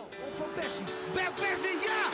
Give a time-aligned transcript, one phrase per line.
[0.00, 0.84] Op van Persie.
[1.12, 1.94] Per Persie, ja!
[1.94, 2.05] Ja!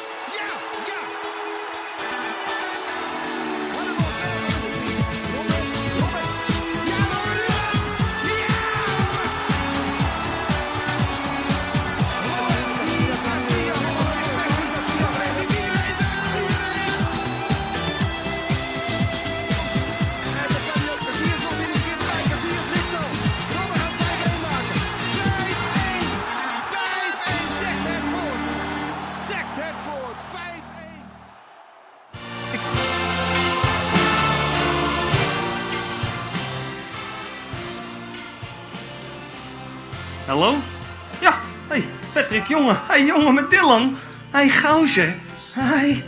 [42.52, 42.80] Jongen.
[42.87, 43.97] Hey, jongen met Dylan.
[44.30, 45.15] Hey, gozer.
[45.52, 46.05] Hey.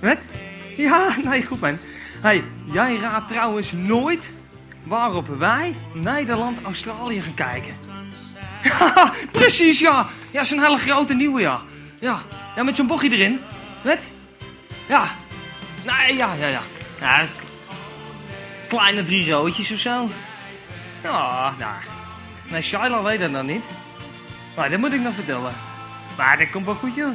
[0.00, 0.18] Wat?
[0.76, 1.78] Ja, nee, goed man.
[2.20, 4.30] Hey, jij raadt trouwens nooit
[4.82, 7.76] waarop wij Nederland-Australië gaan kijken.
[9.38, 10.06] Precies, ja.
[10.30, 11.60] Ja, zo'n hele grote nieuwe, ja.
[12.00, 12.22] Ja,
[12.56, 13.40] ja met zo'n bochtje erin.
[13.82, 13.98] Wat?
[14.86, 15.04] Ja.
[15.84, 16.62] Nee, ja, ja, ja.
[17.00, 17.24] ja
[18.68, 20.08] kleine drie roodjes of zo.
[21.02, 21.74] Ja, nou.
[22.50, 23.64] Nee, Shaila weet dat nog niet.
[24.56, 25.52] Maar dat moet ik nog vertellen.
[26.16, 27.12] Maar dat komt wel goed, joh.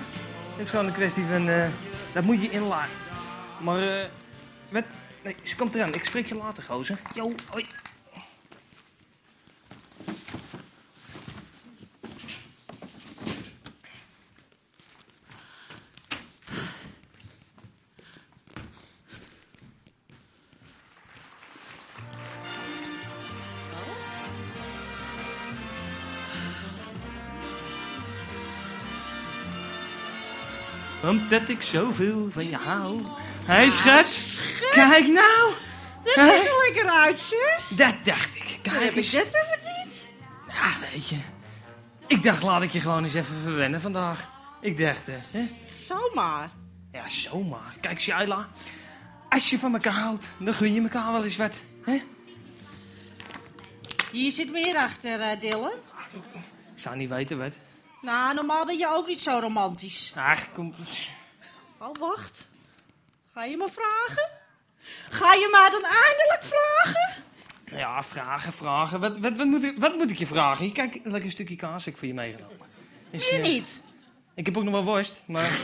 [0.51, 1.49] Het is gewoon een kwestie van...
[1.49, 1.67] eh,
[2.13, 2.95] dat moet je inladen.
[3.57, 4.05] Maar, eh...
[4.69, 4.83] wat?
[5.23, 5.93] Nee, ze komt eraan.
[5.93, 6.97] Ik spreek je later, gozer.
[7.13, 7.65] Jo, hoi.
[31.31, 33.01] Omdat ik zoveel van je hou.
[33.45, 34.41] Hé, schat.
[34.71, 35.51] Kijk nou.
[36.03, 36.35] Dat Hè?
[36.37, 37.67] ziet er lekker uit, zeg.
[37.69, 38.59] Dat dacht ik.
[38.61, 39.09] Kijk heb ik eens.
[39.09, 40.07] dit te verdiend?
[40.47, 41.15] Ja, weet je.
[42.07, 44.29] Ik dacht, laat ik je gewoon eens even verwennen vandaag.
[44.61, 45.47] Ik dacht, hè?
[45.73, 46.49] Zomaar.
[46.91, 47.75] Ja, zomaar.
[47.81, 48.47] Kijk, Shaila.
[49.29, 51.53] Als je van elkaar houdt, dan gun je elkaar wel eens wat.
[51.85, 52.01] Hè?
[54.11, 55.71] Hier zit meer achter, eh, Dylan.
[56.75, 57.53] Ik zou niet weten wat.
[58.01, 60.11] Nou, normaal ben je ook niet zo romantisch.
[60.15, 60.73] Ach, kom.
[61.81, 62.45] Oh, wacht.
[63.33, 64.29] Ga je me vragen?
[65.09, 67.23] Ga je me dan eindelijk vragen?
[67.79, 68.99] Ja, vragen, vragen.
[68.99, 70.65] Wat, wat, wat, moet, ik, wat moet ik je vragen?
[70.65, 72.67] Hier, kijk, een lekker stukje kaas heb ik voor je meegenomen.
[73.09, 73.81] Is, Je eh, niet.
[74.33, 75.59] Ik heb ook nog wel worst, maar...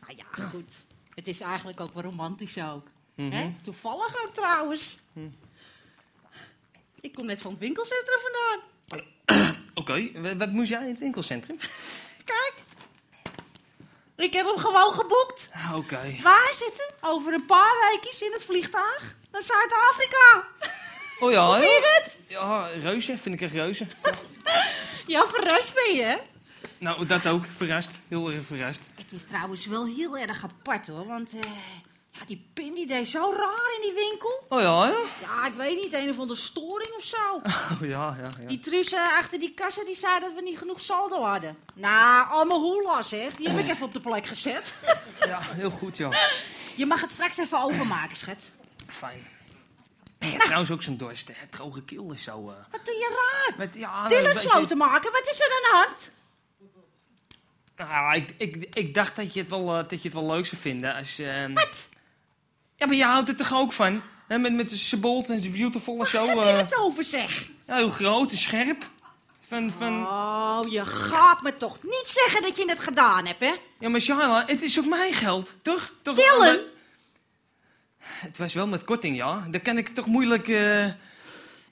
[0.00, 0.72] Nou ja, goed.
[1.14, 2.86] Het is eigenlijk ook wel romantisch ook.
[3.14, 3.30] Mhm.
[3.30, 3.52] Hè?
[3.62, 4.98] Toevallig ook trouwens.
[7.00, 8.62] Ik kom net van het winkelcentrum vandaan.
[9.74, 11.58] Oké, wat, wat moest jij in het winkelcentrum?
[14.16, 15.48] Ik heb hem gewoon geboekt.
[15.74, 16.00] Oké.
[16.22, 16.84] Waar zitten?
[17.00, 20.44] Over een paar weken in het vliegtuig naar Zuid-Afrika.
[21.20, 22.16] Oh ja, Vind je het?
[22.28, 23.18] Ja, reuze.
[23.18, 23.86] Vind ik echt reuze.
[25.06, 26.02] Ja, verrast ben je.
[26.02, 26.16] hè?
[26.78, 27.44] nou, dat ook.
[27.56, 27.90] Verrast.
[28.08, 28.82] Heel erg verrast.
[28.94, 31.50] Het is trouwens wel heel erg apart hoor, want eh,
[32.18, 34.44] ja, die pin die deed zo raar in die winkel.
[34.48, 34.98] Oh ja, ja?
[35.20, 37.40] Ja, ik weet niet, een of andere storing of zo.
[37.74, 38.46] Oh ja, ja, ja.
[38.48, 41.56] Die trussen achter die kassa die zei dat we niet genoeg saldo hadden.
[41.74, 44.74] Nou, allemaal hoela zeg, die heb ik even op de plek gezet.
[45.26, 46.10] Ja, heel goed, ja.
[46.76, 48.50] Je mag het straks even overmaken, schat.
[48.86, 49.26] Fijn.
[50.18, 51.28] Ik heb trouwens ook zo'n dorst.
[51.28, 51.34] hè.
[51.50, 52.50] Droge keel is zo...
[52.50, 53.08] eh, Wat doe je
[53.48, 53.54] raar?
[53.58, 56.10] met, ja, beetje- sloten maken, wat is er aan de hand?
[57.76, 60.46] Nou, ik, ik, ik dacht dat je, het wel, eh, dat je het wel leuk
[60.46, 61.18] zou vinden als...
[61.18, 61.88] ehm, Wat?
[62.76, 64.02] Ja, maar je houdt er toch ook van?
[64.26, 66.26] Hè, met, met de en de beautiful en zo.
[66.26, 67.48] Heb je eh, het over zeg?
[67.66, 68.88] ja, heel groot en scherp.
[69.48, 70.06] Van, van...
[70.06, 73.54] Oh, je gaat me toch niet zeggen dat je het gedaan hebt, hè?
[73.78, 75.92] Ja, maar Shaila, het is ook mijn geld, toch?
[76.02, 76.58] toch Dylan!
[77.98, 79.46] Het was wel met korting, ja.
[79.50, 80.48] Dan kan ik toch moeilijk...
[80.48, 80.86] eh,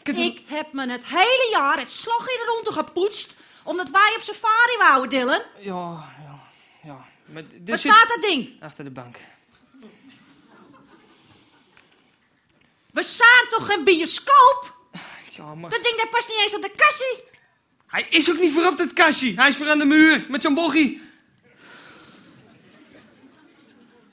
[0.02, 3.36] ik heb me het hele jaar het slag in de ronde gepoetst...
[3.62, 5.42] omdat wij op safari wouden, Dylan.
[5.58, 6.40] Ja, ja,
[6.82, 7.04] ja.
[7.24, 8.62] Maar Waar zit- staat dat ding?
[8.62, 9.16] Achter de bank.
[12.92, 14.74] We zijn toch geen bioscoop?
[15.30, 15.70] Ja, maar...
[15.70, 17.24] Dat ding dat past niet eens op de kassie.
[17.86, 19.32] Hij is ook niet voor op dat kastje.
[19.34, 21.02] Hij is voor aan de muur, met zo'n bochie.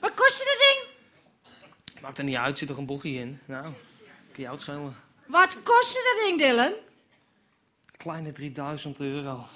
[0.00, 0.88] Wat kostte dat ding?
[2.02, 3.40] Maakt er niet uit, zit toch een bochie in.
[3.44, 3.72] Nou, kun
[4.34, 4.96] je jou het schelen.
[5.26, 6.72] Wat kostte dat ding, Dylan?
[7.96, 9.46] Kleine 3000 euro.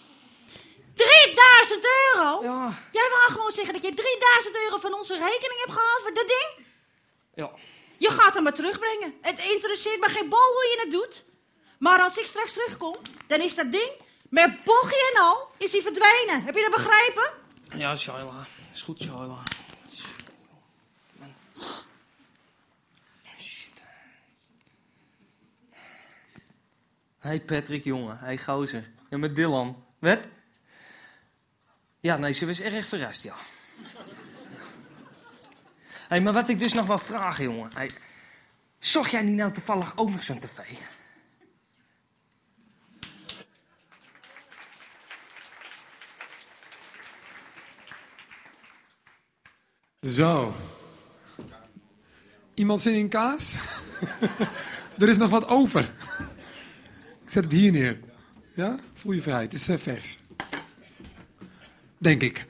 [0.95, 2.43] 3000 euro?
[2.43, 2.79] Ja.
[2.93, 6.27] Jij wou gewoon zeggen dat je 3000 euro van onze rekening hebt gehaald voor dat
[6.27, 6.67] ding?
[7.35, 7.51] Ja.
[8.05, 9.15] Je gaat hem maar terugbrengen.
[9.21, 11.25] Het interesseert me geen bal hoe je het doet.
[11.79, 12.97] Maar als ik straks terugkom,
[13.27, 13.93] dan is dat ding
[14.29, 16.45] met bochtje en al, is hij verdwenen.
[16.45, 17.33] Heb je dat begrepen?
[17.79, 18.47] Ja, Shaila.
[18.73, 19.43] Is goed, Shaila.
[21.19, 21.35] Man.
[23.39, 23.83] Shit.
[27.19, 28.19] Hey Patrick, jongen.
[28.19, 28.91] Hey gozer.
[29.11, 29.87] Ja, met Dylan.
[29.99, 30.19] Wat?
[32.01, 33.37] Ja, nee, ze was erg verrast, ja.
[36.09, 37.71] Hé, maar wat ik dus nog wel vraag, jongen.
[37.75, 37.91] Hey,
[38.79, 40.59] zocht jij niet nou toevallig ook nog zo'n tv?
[50.01, 50.55] Zo.
[52.55, 53.57] Iemand zin in kaas?
[54.99, 55.83] er is nog wat over.
[57.23, 58.01] Ik zet het hier neer.
[58.55, 58.79] Ja?
[58.93, 59.43] Voel je vrij.
[59.43, 60.19] Het is eh, vers.
[61.99, 62.47] Denk ik.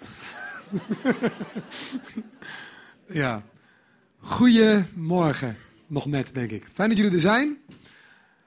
[3.15, 3.43] ja.
[4.19, 5.57] Goedemorgen.
[5.87, 6.69] Nog net, denk ik.
[6.73, 7.59] Fijn dat jullie er zijn.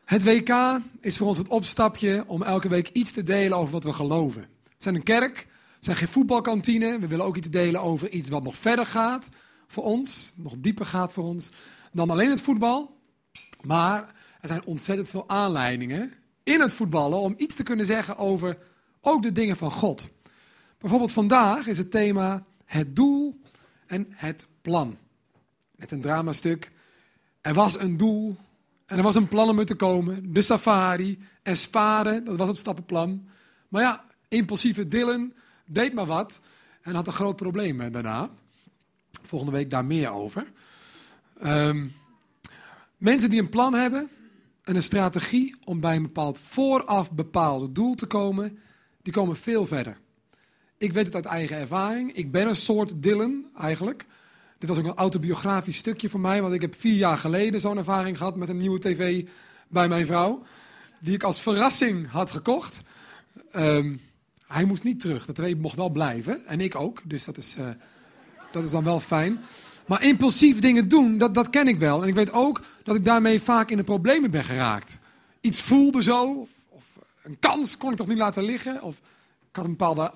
[0.06, 3.84] Het WK is voor ons het opstapje om elke week iets te delen over wat
[3.84, 4.42] we geloven.
[4.64, 7.00] We zijn een kerk, we zijn geen voetbalkantine.
[7.00, 9.30] We willen ook iets delen over iets wat nog verder gaat
[9.68, 11.52] voor ons, nog dieper gaat voor ons
[11.92, 12.98] dan alleen het voetbal.
[13.62, 14.02] Maar
[14.42, 18.58] er zijn ontzettend veel aanleidingen in het voetballen om iets te kunnen zeggen over
[19.02, 20.10] ook de dingen van God.
[20.80, 23.40] Bijvoorbeeld vandaag is het thema het doel
[23.88, 24.98] en het plan.
[25.76, 26.72] Net een dramastuk.
[27.42, 28.38] Er was een doel
[28.86, 30.34] en er was een plan om er te komen.
[30.34, 33.28] De safari en sparen, dat was het stappenplan.
[33.68, 35.34] Maar ja, impulsieve Dylan
[35.66, 36.40] deed maar wat
[36.82, 38.30] en had een groot probleem daarna.
[39.22, 40.52] Volgende week daar meer over.
[41.44, 41.94] Um,
[42.98, 44.10] mensen die een plan hebben
[44.64, 48.60] en een strategie om bij een bepaald vooraf bepaald doel te komen,
[49.02, 49.98] die komen veel verder.
[50.78, 52.14] Ik weet het uit eigen ervaring.
[52.14, 54.06] Ik ben een soort Dylan eigenlijk.
[54.60, 57.78] Dit was ook een autobiografisch stukje voor mij, want ik heb vier jaar geleden zo'n
[57.78, 59.26] ervaring gehad met een nieuwe tv
[59.68, 60.44] bij mijn vrouw,
[61.00, 62.82] die ik als verrassing had gekocht.
[63.56, 64.02] Um,
[64.48, 67.56] hij moest niet terug, de tv mocht wel blijven en ik ook, dus dat is,
[67.58, 67.70] uh,
[68.52, 69.40] dat is dan wel fijn.
[69.86, 72.02] Maar impulsief dingen doen, dat, dat ken ik wel.
[72.02, 75.00] En ik weet ook dat ik daarmee vaak in de problemen ben geraakt.
[75.42, 76.86] Iets voelde zo, of, of
[77.24, 78.82] een kans kon ik toch niet laten liggen.
[78.82, 78.96] Of
[79.50, 80.14] ik had een bepaalde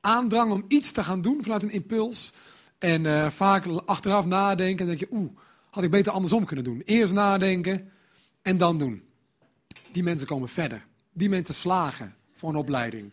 [0.00, 2.32] aandrang om iets te gaan doen vanuit een impuls.
[2.80, 5.30] En uh, vaak achteraf nadenken en denk je, oeh,
[5.70, 6.82] had ik beter andersom kunnen doen.
[6.84, 7.90] Eerst nadenken
[8.42, 9.02] en dan doen.
[9.92, 10.86] Die mensen komen verder.
[11.12, 13.10] Die mensen slagen voor een opleiding.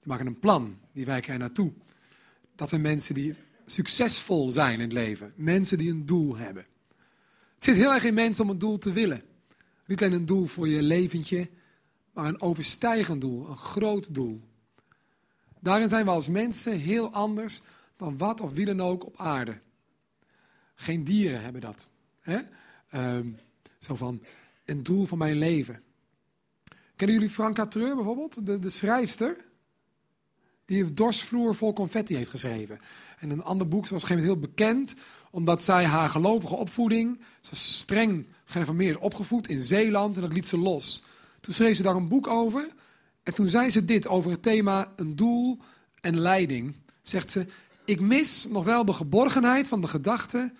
[0.00, 1.72] Die maken een plan, die wijken er naartoe.
[2.56, 3.34] Dat zijn mensen die
[3.66, 5.32] succesvol zijn in het leven.
[5.36, 6.66] Mensen die een doel hebben.
[7.54, 9.22] Het zit heel erg in mensen om een doel te willen.
[9.86, 11.50] Niet alleen een doel voor je leventje,
[12.12, 14.40] maar een overstijgend doel, een groot doel.
[15.60, 17.62] Daarin zijn we als mensen heel anders
[18.02, 19.60] dan wat of wie dan ook op aarde.
[20.74, 21.88] Geen dieren hebben dat.
[22.20, 22.38] Hè?
[23.16, 23.38] Um,
[23.78, 24.22] zo van,
[24.64, 25.82] een doel van mijn leven.
[26.96, 29.36] Kennen jullie Franka Treur bijvoorbeeld, de, de schrijfster?
[30.64, 32.78] Die een dorsvloer vol confetti heeft geschreven.
[33.18, 34.96] En een ander boek was geen heel bekend,
[35.30, 40.46] omdat zij haar gelovige opvoeding, ze was streng gereformeerd opgevoed in Zeeland en dat liet
[40.46, 41.04] ze los.
[41.40, 42.68] Toen schreef ze daar een boek over
[43.22, 45.58] en toen zei ze dit over het thema een doel
[46.00, 46.74] en leiding.
[47.02, 47.46] Zegt ze,
[47.84, 50.52] ik mis nog wel de geborgenheid van de gedachte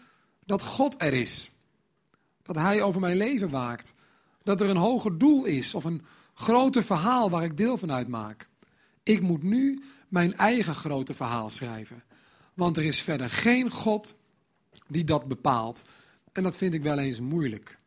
[0.45, 1.53] dat God er is.
[2.43, 3.95] Dat Hij over mijn leven waakt.
[4.43, 6.03] Dat er een hoger doel is of een
[6.35, 8.49] groter verhaal waar ik deel van uitmaak.
[9.03, 12.03] Ik moet nu mijn eigen grote verhaal schrijven.
[12.55, 14.19] Want er is verder geen God
[14.89, 15.85] die dat bepaalt.
[16.33, 17.79] En dat vind ik wel eens moeilijk.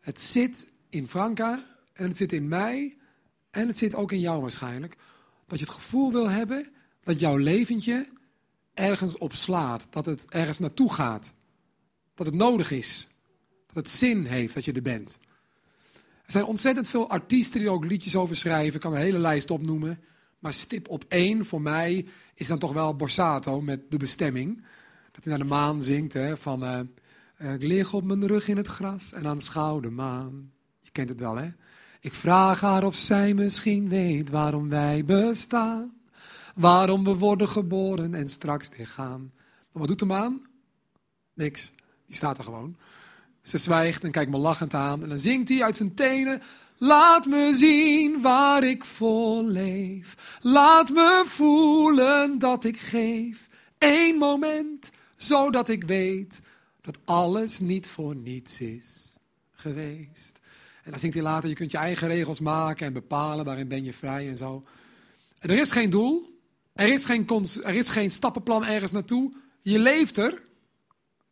[0.00, 2.96] Het zit in Franka en het zit in mij
[3.50, 4.96] en het zit ook in jou waarschijnlijk.
[5.46, 6.72] Dat je het gevoel wil hebben
[7.04, 8.08] dat jouw leventje
[8.74, 9.86] ergens op slaat.
[9.90, 11.32] Dat het ergens naartoe gaat.
[12.14, 13.08] Dat het nodig is.
[13.66, 15.18] Dat het zin heeft dat je er bent.
[16.26, 18.74] Er zijn ontzettend veel artiesten die er ook liedjes over schrijven.
[18.74, 20.00] Ik kan een hele lijst opnoemen.
[20.38, 24.64] Maar stip op één voor mij is dan toch wel Borsato met de bestemming.
[25.12, 26.64] Dat hij naar de maan zingt hè, van...
[26.64, 26.80] Uh,
[27.54, 30.52] ik lig op mijn rug in het gras en aanschouw de maan.
[30.80, 31.48] Je kent het wel, hè?
[32.00, 35.92] Ik vraag haar of zij misschien weet waarom wij bestaan.
[36.54, 39.32] Waarom we worden geboren en straks weer gaan.
[39.72, 40.42] Maar wat doet de maan?
[41.34, 41.72] Niks.
[42.06, 42.76] Die staat er gewoon.
[43.42, 45.02] Ze zwijgt en kijkt me lachend aan.
[45.02, 46.42] En dan zingt hij uit zijn tenen.
[46.78, 50.38] Laat me zien waar ik voor leef.
[50.40, 53.48] Laat me voelen dat ik geef.
[53.78, 56.40] Eén moment, zodat ik weet
[56.80, 59.14] dat alles niet voor niets is
[59.52, 60.38] geweest.
[60.84, 63.84] En dan zingt hij later, je kunt je eigen regels maken en bepalen, daarin ben
[63.84, 64.64] je vrij en zo.
[65.38, 66.33] er is geen doel,
[66.74, 67.28] er is geen,
[67.62, 69.32] er is geen stappenplan ergens naartoe.
[69.62, 70.42] Je leeft er,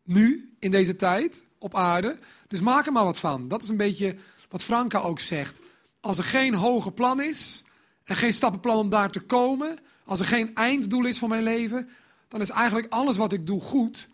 [0.05, 2.19] nu, in deze tijd, op aarde.
[2.47, 3.49] Dus maak er maar wat van.
[3.49, 4.17] Dat is een beetje
[4.49, 5.61] wat Franka ook zegt.
[6.01, 7.65] Als er geen hoger plan is
[8.05, 11.89] en geen stappenplan om daar te komen, als er geen einddoel is voor mijn leven,
[12.29, 14.09] dan is eigenlijk alles wat ik doe goed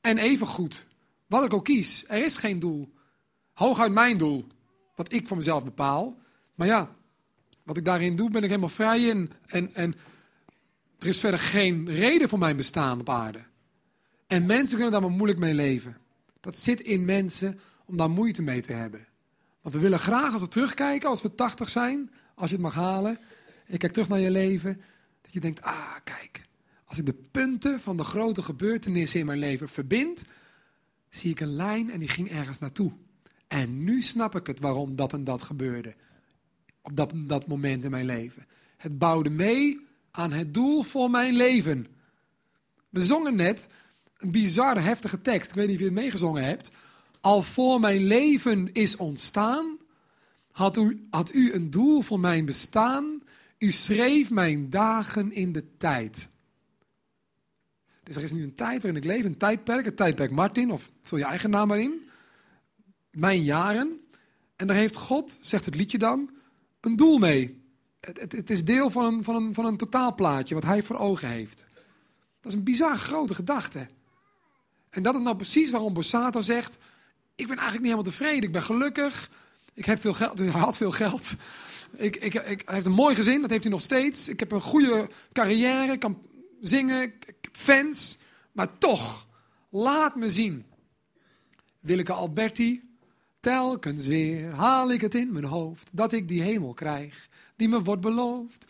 [0.00, 0.86] en even goed.
[1.26, 2.92] Wat ik ook kies, er is geen doel.
[3.52, 4.46] Hooguit mijn doel,
[4.94, 6.16] wat ik voor mezelf bepaal.
[6.54, 6.94] Maar ja,
[7.62, 9.32] wat ik daarin doe, ben ik helemaal vrij in.
[9.46, 9.94] En, en
[10.98, 13.42] Er is verder geen reden voor mijn bestaan op aarde.
[14.26, 15.96] En mensen kunnen daar maar moeilijk mee leven.
[16.40, 19.06] Dat zit in mensen om daar moeite mee te hebben.
[19.60, 22.74] Want we willen graag als we terugkijken, als we 80 zijn, als je het mag
[22.74, 23.18] halen.
[23.46, 24.80] En je kijkt terug naar je leven,
[25.22, 26.42] dat je denkt, ah kijk,
[26.84, 30.24] als ik de punten van de grote gebeurtenissen in mijn leven verbind,
[31.10, 32.92] zie ik een lijn en die ging ergens naartoe.
[33.46, 35.94] En nu snap ik het waarom dat en dat gebeurde.
[36.82, 38.46] Op dat, dat moment in mijn leven.
[38.76, 41.86] Het bouwde mee aan het doel voor mijn leven.
[42.88, 43.68] We zongen net
[44.16, 45.50] een bizar heftige tekst.
[45.50, 46.70] Ik weet niet of je het meegezongen hebt.
[47.20, 49.78] Al voor mijn leven is ontstaan,
[50.50, 53.22] had u, had u een doel voor mijn bestaan.
[53.58, 56.28] U schreef mijn dagen in de tijd.
[58.02, 60.90] Dus er is nu een tijd waarin ik leef, een tijdperk, het tijdperk Martin, of
[61.02, 62.08] vul je eigen naam maar in.
[63.10, 64.00] Mijn jaren.
[64.56, 66.30] En daar heeft God, zegt het liedje dan,
[66.80, 67.62] een doel mee.
[68.00, 70.96] Het, het, het is deel van een, van, een, van een totaalplaatje wat hij voor
[70.96, 71.66] ogen heeft.
[72.40, 73.86] Dat is een bizar grote gedachte.
[74.90, 76.78] En dat is nou precies waarom Borsato zegt,
[77.34, 78.42] ik ben eigenlijk niet helemaal tevreden.
[78.42, 79.30] Ik ben gelukkig.
[79.74, 80.38] Ik heb veel geld.
[80.38, 81.34] Hij had veel geld.
[81.96, 84.28] Ik, ik, ik, hij heeft een mooi gezin, dat heeft hij nog steeds.
[84.28, 86.18] Ik heb een goede carrière, ik kan
[86.60, 88.18] zingen, ik heb fans.
[88.52, 89.26] Maar toch,
[89.70, 90.66] laat me zien.
[91.80, 92.87] Willeke Alberti,
[93.48, 97.82] telkens weer haal ik het in mijn hoofd dat ik die hemel krijg, die me
[97.82, 98.66] wordt beloofd.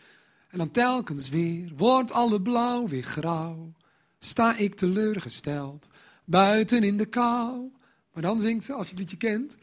[0.49, 3.73] En dan telkens weer wordt alle blauw weer grauw.
[4.19, 5.89] Sta ik teleurgesteld,
[6.25, 7.71] buiten in de kou.
[8.13, 9.55] Maar dan zingt ze, als je het liedje kent.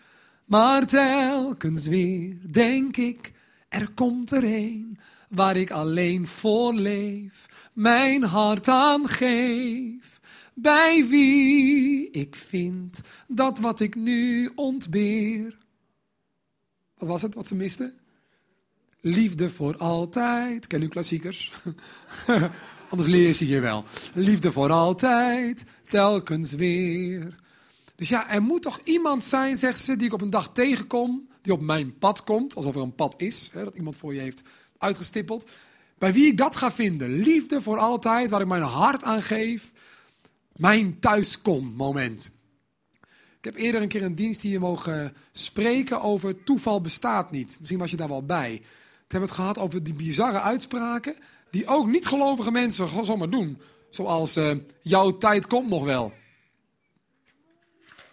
[0.45, 3.33] Maar telkens weer denk ik,
[3.69, 10.06] er komt er een waar ik alleen voor leef, mijn hart aan geef.
[10.59, 15.59] Bij wie ik vind dat wat ik nu ontbeer.
[16.99, 17.95] Wat was het wat ze miste?
[19.01, 20.67] Liefde voor altijd.
[20.67, 21.53] Ken u klassiekers?
[22.91, 23.85] Anders leer je ze hier wel.
[24.15, 27.37] Liefde voor altijd, telkens weer.
[27.97, 31.29] Dus ja, er moet toch iemand zijn, zegt ze, die ik op een dag tegenkom,
[31.43, 34.21] die op mijn pad komt, alsof er een pad is, hè, dat iemand voor je
[34.21, 34.43] heeft
[34.79, 35.51] uitgestippeld.
[35.99, 37.11] Bij wie ik dat ga vinden.
[37.19, 39.73] Liefde voor altijd, waar ik mijn hart aan geef.
[40.57, 42.31] Mijn thuiskom-moment.
[43.39, 47.57] Ik heb eerder een keer een dienst hier mogen spreken over toeval bestaat niet.
[47.59, 48.63] Misschien was je daar wel bij.
[48.63, 51.17] We hebben het gehad over die bizarre uitspraken
[51.51, 53.61] die ook niet gelovige mensen gewoon zomaar doen.
[53.91, 56.13] Zoals uh, jouw tijd komt nog wel.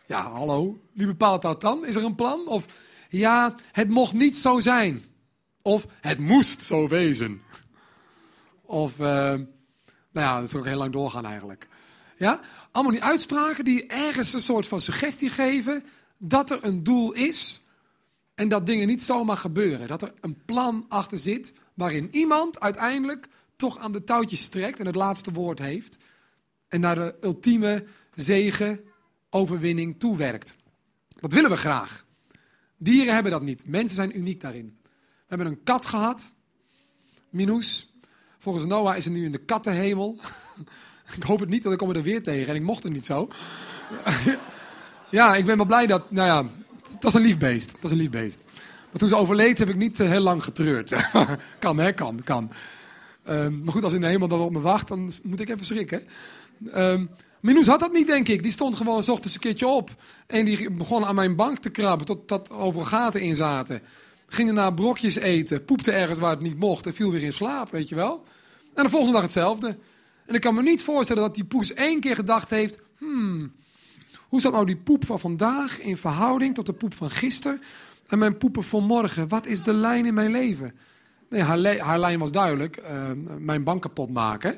[0.06, 1.86] Ja, hallo, wie bepaalt dat dan?
[1.86, 2.48] Is er een plan?
[2.48, 2.66] Of
[3.10, 5.04] ja, het mocht niet zo zijn.
[5.62, 7.42] Of het moest zo wezen.
[8.66, 9.46] Of, uh, nou
[10.12, 11.68] ja, dat zou ook heel lang doorgaan eigenlijk.
[12.18, 12.40] Ja,
[12.72, 15.84] allemaal die uitspraken die ergens een soort van suggestie geven
[16.18, 17.62] dat er een doel is
[18.36, 19.88] en dat dingen niet zomaar gebeuren.
[19.88, 24.86] Dat er een plan achter zit waarin iemand uiteindelijk toch aan de touwtjes trekt en
[24.86, 25.98] het laatste woord heeft
[26.68, 28.80] en naar de ultieme zegen
[29.30, 30.56] overwinning toewerkt.
[31.08, 32.06] Dat willen we graag.
[32.78, 33.68] Dieren hebben dat niet.
[33.68, 34.78] Mensen zijn uniek daarin.
[34.82, 34.90] We
[35.28, 36.34] hebben een kat gehad,
[37.30, 37.94] Minus.
[38.40, 40.20] Volgens Noah is ze nu in de kattenhemel.
[41.18, 43.06] ik hoop het niet, want ik kom er weer tegen en ik mocht het niet
[43.06, 43.28] zo.
[45.10, 46.50] ja, ik ben wel blij dat, nou ja,
[46.92, 47.72] het was een lief beest.
[47.72, 48.44] Het was een lief beest.
[48.90, 50.94] Maar toen ze overleed heb ik niet eh, heel lang getreurd.
[51.60, 52.52] kan hè, kan, kan.
[53.30, 55.66] Um, maar goed, als in de hemel dan op me wacht, dan moet ik even
[55.66, 56.04] schrikken.
[56.76, 57.10] Um,
[57.44, 58.44] Minus had dat niet, denk ik.
[58.44, 59.90] Die stond gewoon s ochtends een keertje op.
[60.28, 63.82] En die begon aan mijn bank te krabben tot dat overal gaten in zaten.
[64.28, 67.72] Ging daarna brokjes eten, poepte ergens waar het niet mocht en viel weer in slaap,
[67.72, 68.24] weet je wel.
[68.74, 69.78] En de volgende dag hetzelfde.
[70.26, 72.78] En ik kan me niet voorstellen dat die poes één keer gedacht heeft...
[72.98, 73.54] Hmm,
[74.28, 77.62] hoe staat nou die poep van vandaag in verhouding tot de poep van gisteren...
[78.08, 79.28] en mijn poepen van morgen?
[79.28, 80.74] Wat is de lijn in mijn leven?
[81.30, 82.78] Nee, haar, haar lijn was duidelijk.
[82.78, 84.54] Uh, mijn bank kapot maken.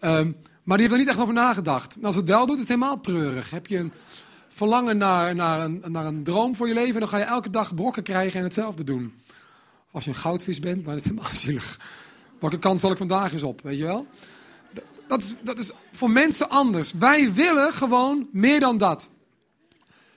[0.00, 0.20] Uh,
[0.62, 1.96] maar die heeft er niet echt over nagedacht.
[1.96, 3.50] En als het wel doet, is het helemaal treurig.
[3.50, 3.92] Heb je een
[4.48, 7.00] verlangen naar, naar, een, naar een droom voor je leven...
[7.00, 9.14] dan ga je elke dag brokken krijgen en hetzelfde doen.
[9.90, 11.78] Als je een goudvis bent, dan is het helemaal zielig.
[12.40, 14.06] Welke kans zal ik vandaag eens op, weet je wel?
[15.10, 16.92] Dat is, dat is voor mensen anders.
[16.92, 19.08] Wij willen gewoon meer dan dat.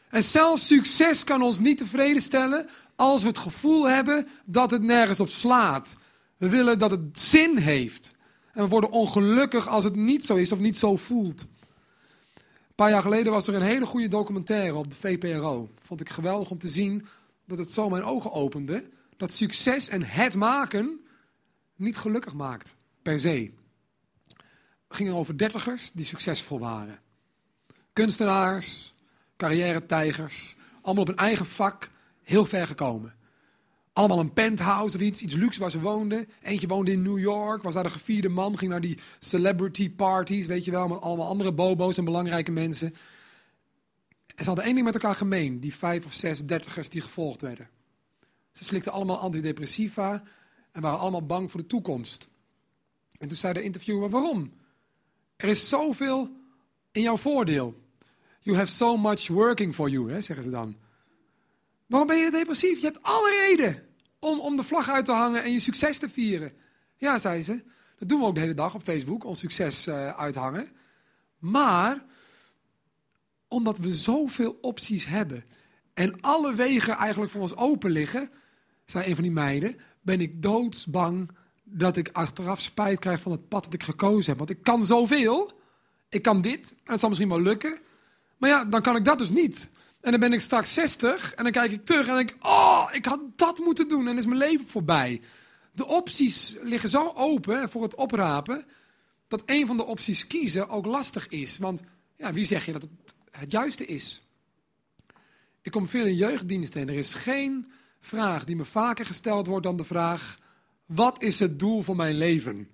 [0.10, 4.82] En zelfs succes kan ons niet tevreden stellen als we het gevoel hebben dat het
[4.82, 5.96] nergens op slaat.
[6.38, 8.16] We willen dat het zin heeft.
[8.54, 11.42] En we worden ongelukkig als het niet zo is of niet zo voelt.
[11.42, 15.70] Een paar jaar geleden was er een hele goede documentaire op de VPRO.
[15.82, 17.06] Vond ik geweldig om te zien
[17.46, 18.90] dat het zo mijn ogen opende.
[19.18, 21.00] Dat succes en het maken
[21.76, 23.62] niet gelukkig maakt, per se.
[24.94, 27.00] Het ging over dertigers die succesvol waren.
[27.94, 28.94] Kunstenaars,
[29.38, 31.90] carrière-tijgers, allemaal op een eigen vak
[32.24, 33.14] heel ver gekomen.
[33.94, 36.30] allemaal een penthouse of iets, iets luxe waar ze woonden.
[36.42, 40.46] Eentje woonde in New York, was daar de gevierde man, ging naar die celebrity parties,
[40.46, 42.96] weet je wel, met allemaal andere bobo's en belangrijke mensen.
[44.36, 47.42] En ze hadden één ding met elkaar gemeen, die vijf of zes dertigers die gevolgd
[47.42, 47.70] werden.
[48.52, 50.24] Ze slikten allemaal antidepressiva
[50.72, 52.30] en waren allemaal bang voor de toekomst.
[53.20, 54.62] En toen zei de interviewer, waarom?
[55.36, 56.32] Er is zoveel
[56.92, 57.82] in jouw voordeel.
[58.40, 60.76] You have so much working for you, hè, zeggen ze dan.
[61.86, 62.80] Waarom ben je depressief?
[62.80, 63.84] Je hebt alle reden
[64.20, 66.54] om, om de vlag uit te hangen en je succes te vieren.
[66.98, 67.64] Ja, zei ze.
[67.98, 70.72] Dat doen we ook de hele dag op Facebook, ons succes uh, uithangen.
[71.38, 72.06] Maar
[73.48, 75.46] omdat we zoveel opties hebben
[75.94, 78.30] en alle wegen eigenlijk voor ons open liggen,
[78.86, 81.32] zei een van die meiden, ben ik doodsbang
[81.64, 84.38] dat ik achteraf spijt krijg van het pad dat ik gekozen heb.
[84.38, 85.52] Want ik kan zoveel,
[86.10, 87.80] ik kan dit, en het zal misschien wel lukken,
[88.38, 89.70] maar ja, dan kan ik dat dus niet.
[90.02, 92.90] En dan ben ik straks 60 en dan kijk ik terug en denk ik, oh,
[92.92, 95.22] ik had dat moeten doen en is mijn leven voorbij.
[95.72, 98.66] De opties liggen zo open voor het oprapen,
[99.28, 101.58] dat een van de opties kiezen ook lastig is.
[101.58, 101.84] Want
[102.16, 104.28] ja, wie zeg je dat het het juiste is?
[105.62, 109.66] Ik kom veel in jeugddiensten en er is geen vraag die me vaker gesteld wordt
[109.66, 110.38] dan de vraag,
[110.86, 112.68] wat is het doel van mijn leven?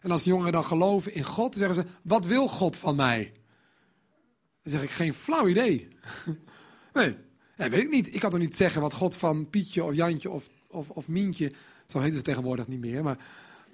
[0.00, 3.32] En als jongeren dan geloven in God, zeggen ze, wat wil God van mij?
[4.62, 5.88] Dan zeg ik, geen flauw idee.
[6.92, 7.16] nee,
[7.56, 8.14] nee, weet ik niet.
[8.14, 11.52] Ik kan toch niet zeggen wat God van Pietje of Jantje of, of, of Mientje,
[11.86, 13.18] zo heet ze tegenwoordig niet meer, maar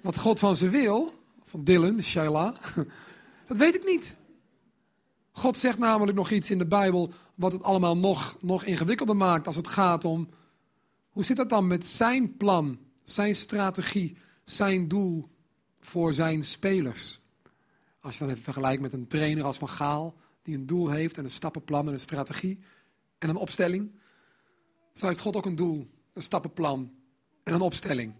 [0.01, 2.53] wat God van ze wil, van Dylan, Shaila,
[3.47, 4.15] dat weet ik niet.
[5.31, 9.47] God zegt namelijk nog iets in de Bijbel wat het allemaal nog, nog ingewikkelder maakt
[9.47, 10.29] als het gaat om,
[11.09, 15.29] hoe zit dat dan met zijn plan, zijn strategie, zijn doel
[15.79, 17.19] voor zijn spelers?
[17.99, 21.17] Als je dan even vergelijkt met een trainer als Van Gaal, die een doel heeft
[21.17, 22.59] en een stappenplan en een strategie
[23.17, 23.91] en een opstelling.
[24.93, 26.93] Zo heeft God ook een doel, een stappenplan
[27.43, 28.13] en een opstelling.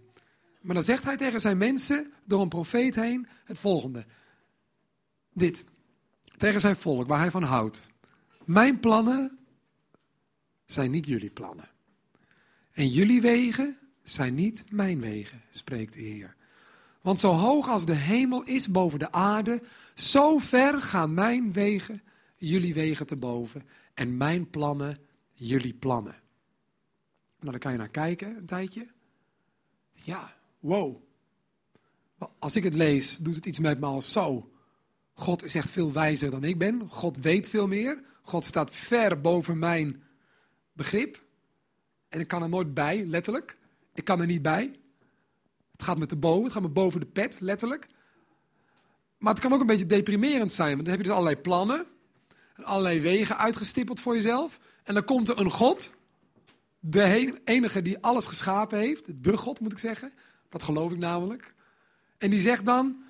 [0.60, 4.06] Maar dan zegt hij tegen zijn mensen door een profeet heen het volgende.
[5.32, 5.64] Dit,
[6.36, 7.86] tegen zijn volk waar hij van houdt.
[8.44, 9.38] Mijn plannen
[10.64, 11.70] zijn niet jullie plannen.
[12.72, 16.36] En jullie wegen zijn niet mijn wegen, spreekt de Heer.
[17.00, 19.62] Want zo hoog als de hemel is boven de aarde,
[19.94, 22.02] zo ver gaan mijn wegen
[22.36, 23.62] jullie wegen te boven
[23.94, 24.96] en mijn plannen
[25.32, 26.20] jullie plannen.
[27.38, 28.86] Nou, dan kan je naar kijken een tijdje.
[29.92, 30.96] Ja, wow.
[32.38, 34.52] Als ik het lees, doet het iets met me als zo.
[35.12, 36.88] God is echt veel wijzer dan ik ben.
[36.88, 38.02] God weet veel meer.
[38.22, 40.02] God staat ver boven mijn
[40.72, 41.24] begrip.
[42.08, 43.56] En ik kan er nooit bij, letterlijk.
[43.94, 44.72] Ik kan er niet bij.
[45.72, 47.86] Het gaat me te boven, het gaat me boven de pet, letterlijk.
[49.18, 51.86] Maar het kan ook een beetje deprimerend zijn, want dan heb je dus allerlei plannen
[52.64, 54.58] allerlei wegen uitgestippeld voor jezelf.
[54.82, 55.96] En dan komt er een God,
[56.80, 60.12] de enige die alles geschapen heeft, de God moet ik zeggen,
[60.48, 61.54] dat geloof ik namelijk.
[62.18, 63.02] En die zegt dan,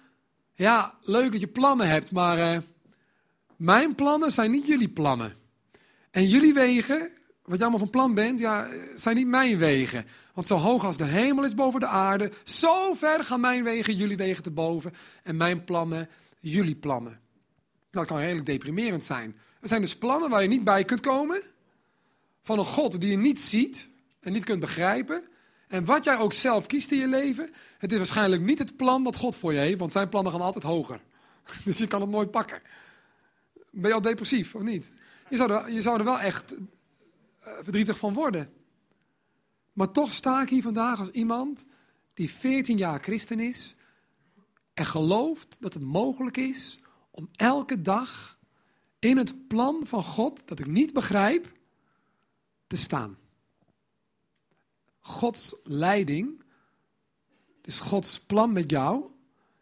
[0.55, 2.59] ja, leuk dat je plannen hebt, maar uh,
[3.57, 5.37] mijn plannen zijn niet jullie plannen.
[6.11, 7.11] En jullie wegen,
[7.45, 10.07] wat je allemaal van plan bent, ja, zijn niet mijn wegen.
[10.35, 13.97] Want zo hoog als de hemel is boven de aarde, zo ver gaan mijn wegen
[13.97, 14.93] jullie wegen te boven.
[15.23, 16.09] En mijn plannen
[16.41, 17.21] jullie plannen.
[17.91, 19.37] Dat kan redelijk deprimerend zijn.
[19.61, 21.43] Er zijn dus plannen waar je niet bij kunt komen.
[22.43, 23.89] Van een God die je niet ziet
[24.21, 25.25] en niet kunt begrijpen.
[25.69, 29.05] En wat jij ook zelf kiest in je leven, het is waarschijnlijk niet het plan
[29.05, 31.01] dat God voor je heeft, want zijn plannen gaan altijd hoger.
[31.65, 32.63] Dus je kan het nooit pakken.
[33.71, 34.93] Ben je al depressief of niet?
[35.29, 36.55] Je zou er, je zou er wel echt
[37.43, 38.53] verdrietig van worden.
[39.73, 41.65] Maar toch sta ik hier vandaag als iemand
[42.15, 43.77] die 14 jaar christen is
[44.75, 48.39] en gelooft dat het mogelijk is om elke dag
[48.99, 51.53] in het plan van God, dat ik niet begrijp,
[52.67, 53.19] te staan.
[55.01, 56.43] Gods leiding,
[57.61, 59.11] dus Gods plan met jou,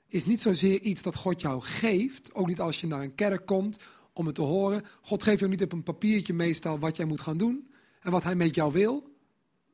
[0.07, 2.35] is niet zozeer iets dat God jou geeft.
[2.35, 3.79] Ook niet als je naar een kerk komt
[4.13, 4.85] om het te horen.
[5.03, 7.70] God geeft jou niet op een papiertje meestal wat jij moet gaan doen
[8.01, 9.15] en wat hij met jou wil.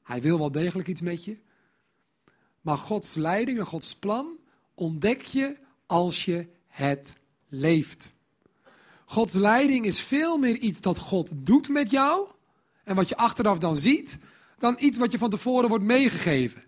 [0.02, 1.36] Hij wil wel degelijk iets met je.
[2.60, 4.38] Maar Gods leiding en Gods plan
[4.74, 7.16] ontdek je als je het
[7.48, 8.12] leeft.
[9.04, 12.28] Gods leiding is veel meer iets dat God doet met jou
[12.84, 14.18] en wat je achteraf dan ziet,
[14.58, 16.62] dan iets wat je van tevoren wordt meegegeven.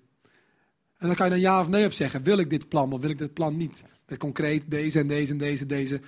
[0.98, 2.22] En dan kan je dan ja of nee op zeggen.
[2.22, 3.84] Wil ik dit plan of wil ik dit plan niet?
[4.06, 6.00] Met concreet deze en deze en deze, deze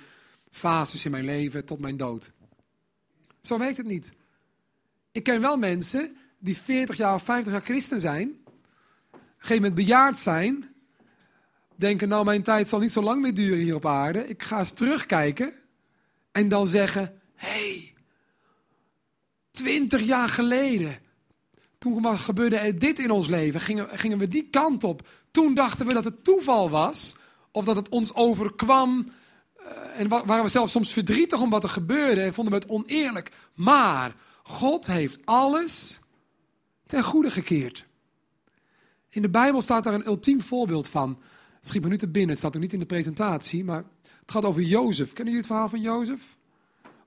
[0.51, 2.31] fases in mijn leven tot mijn dood.
[3.41, 4.13] Zo werkt het niet.
[5.11, 9.55] Ik ken wel mensen die 40 jaar of 50 jaar christen zijn, op een gegeven
[9.55, 10.69] moment bejaard zijn
[11.75, 14.27] denken, nou mijn tijd zal niet zo lang meer duren hier op aarde.
[14.27, 15.53] Ik ga eens terugkijken
[16.31, 17.93] en dan zeggen, hé, hey,
[19.51, 20.99] twintig jaar geleden,
[21.77, 23.61] Toen gebeurde er dit in ons leven.
[23.61, 25.07] Gingen, gingen we die kant op.
[25.31, 27.17] Toen dachten we dat het toeval was.
[27.51, 29.11] Of dat het ons overkwam.
[29.55, 32.21] Eh, en wa- waren we zelfs soms verdrietig om wat er gebeurde.
[32.21, 33.31] En vonden we het oneerlijk.
[33.53, 35.99] Maar God heeft alles
[36.85, 37.85] ten goede gekeerd.
[39.09, 41.19] In de Bijbel staat daar een ultiem voorbeeld van.
[41.55, 42.29] Het schiet me nu te binnen.
[42.29, 43.63] Het staat ook niet in de presentatie.
[43.63, 43.83] Maar
[44.21, 45.13] het gaat over Jozef.
[45.13, 46.37] Kennen jullie het verhaal van Jozef?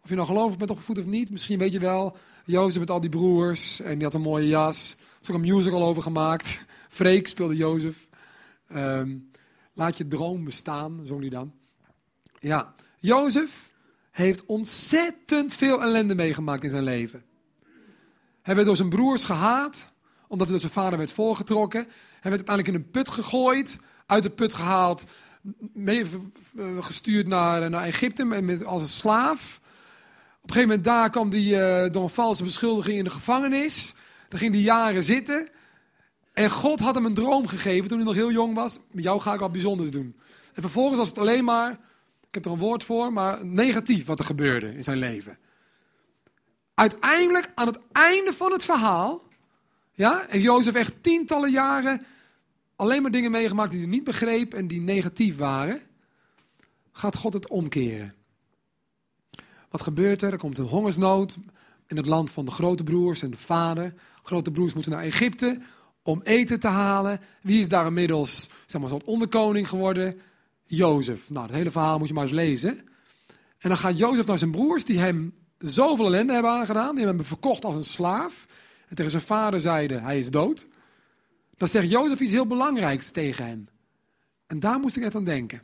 [0.02, 2.16] Of je nou gelovig bent opgevoed of niet, misschien weet je wel.
[2.44, 4.92] Jozef met al die broers en die had een mooie jas.
[4.92, 6.64] Er is ook een musical over gemaakt.
[6.88, 8.08] Freek speelde Jozef.
[8.68, 9.16] Ehm,
[9.72, 11.52] laat je droom bestaan, zong hij dan.
[12.40, 13.72] Ja, Jozef
[14.14, 17.24] heeft ontzettend veel ellende meegemaakt in zijn leven.
[18.42, 19.92] Hij werd door zijn broers gehaat,
[20.28, 21.80] omdat hij door zijn vader werd voorgetrokken.
[22.20, 25.04] Hij werd uiteindelijk in een put gegooid, uit de put gehaald,
[25.72, 26.04] mee,
[26.56, 29.60] eh, gestuurd naar, naar Egypte met- als een slaaf.
[30.42, 33.94] Op een gegeven moment daar kwam hij eh, door een valse beschuldiging in de gevangenis.
[34.28, 35.48] Daar ging hij jaren zitten.
[36.32, 38.78] En God had hem een droom gegeven toen hij nog heel jong was.
[38.90, 40.16] Met jou ga ik wat bijzonders doen.
[40.54, 41.78] En vervolgens was het alleen maar,
[42.36, 45.38] ik heb er een woord voor, maar negatief wat er gebeurde in zijn leven.
[46.74, 49.22] Uiteindelijk, aan het einde van het verhaal,
[49.92, 52.06] ja, en Jozef echt tientallen jaren
[52.76, 55.80] alleen maar dingen meegemaakt die hij niet begreep en die negatief waren,
[56.92, 58.14] gaat God het omkeren.
[59.68, 60.32] Wat gebeurt er?
[60.32, 61.36] Er komt een hongersnood
[61.86, 63.94] in het land van de grote broers en de vader.
[64.22, 65.60] Grote broers moeten naar Egypte
[66.02, 67.20] om eten te halen.
[67.42, 70.20] Wie is daar inmiddels zeg maar, zo'n onderkoning geworden?
[70.64, 71.30] Jozef.
[71.30, 72.78] Nou, het hele verhaal moet je maar eens lezen.
[73.58, 76.94] En dan gaat Jozef naar zijn broers, die hem zoveel ellende hebben aangedaan.
[76.94, 78.46] Die hebben hem verkocht als een slaaf.
[78.88, 80.66] En tegen zijn vader zeiden, hij is dood.
[81.56, 83.68] Dan zegt Jozef iets heel belangrijks tegen hen.
[84.46, 85.62] En daar moest ik net aan denken.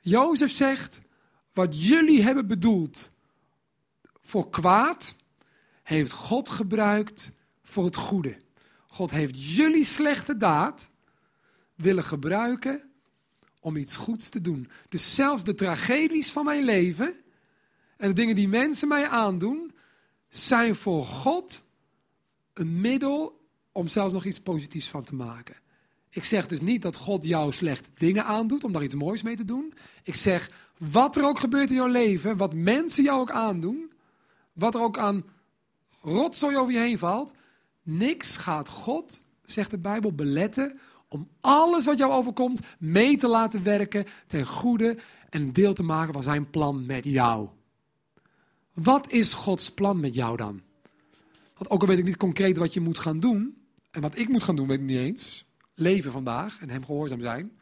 [0.00, 1.00] Jozef zegt,
[1.52, 3.10] wat jullie hebben bedoeld
[4.20, 5.14] voor kwaad,
[5.82, 8.36] heeft God gebruikt voor het goede.
[8.86, 10.90] God heeft jullie slechte daad
[11.74, 12.89] willen gebruiken
[13.60, 14.68] om iets goeds te doen.
[14.88, 17.14] Dus zelfs de tragedies van mijn leven
[17.96, 19.72] en de dingen die mensen mij aandoen,
[20.28, 21.68] zijn voor God
[22.52, 23.40] een middel
[23.72, 25.56] om zelfs nog iets positiefs van te maken.
[26.10, 29.36] Ik zeg dus niet dat God jou slechte dingen aandoet om daar iets moois mee
[29.36, 29.74] te doen.
[30.02, 33.92] Ik zeg, wat er ook gebeurt in jouw leven, wat mensen jou ook aandoen,
[34.52, 35.24] wat er ook aan
[36.00, 37.32] rotzooi over je heen valt,
[37.82, 40.78] niks gaat God, zegt de Bijbel, beletten
[41.10, 46.12] om alles wat jou overkomt mee te laten werken ten goede en deel te maken
[46.12, 47.48] van zijn plan met jou.
[48.72, 50.60] Wat is Gods plan met jou dan?
[51.56, 54.28] Want ook al weet ik niet concreet wat je moet gaan doen, en wat ik
[54.28, 55.44] moet gaan doen, weet ik niet eens.
[55.74, 57.58] Leven vandaag en hem gehoorzaam zijn.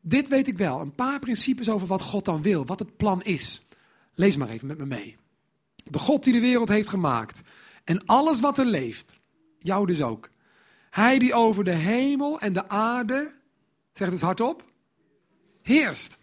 [0.00, 0.80] Dit weet ik wel.
[0.80, 3.66] Een paar principes over wat God dan wil, wat het plan is.
[4.14, 5.16] Lees maar even met me mee.
[5.74, 7.42] De God die de wereld heeft gemaakt
[7.84, 9.18] en alles wat er leeft,
[9.58, 10.30] jou dus ook.
[10.98, 13.34] Hij die over de hemel en de aarde,
[13.92, 14.64] zeg het eens hardop,
[15.62, 16.18] heerst.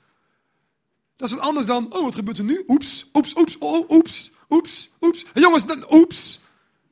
[1.15, 2.63] Dat is wat anders dan, oh wat gebeurt er nu?
[2.67, 5.25] Oeps, oeps, oeps, oh, oeps, oeps, oeps.
[5.33, 6.39] Jongens, oeps.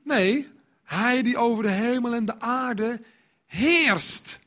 [0.04, 0.48] Nee,
[0.84, 3.02] hij die over de hemel en de aarde
[3.46, 4.40] heerst.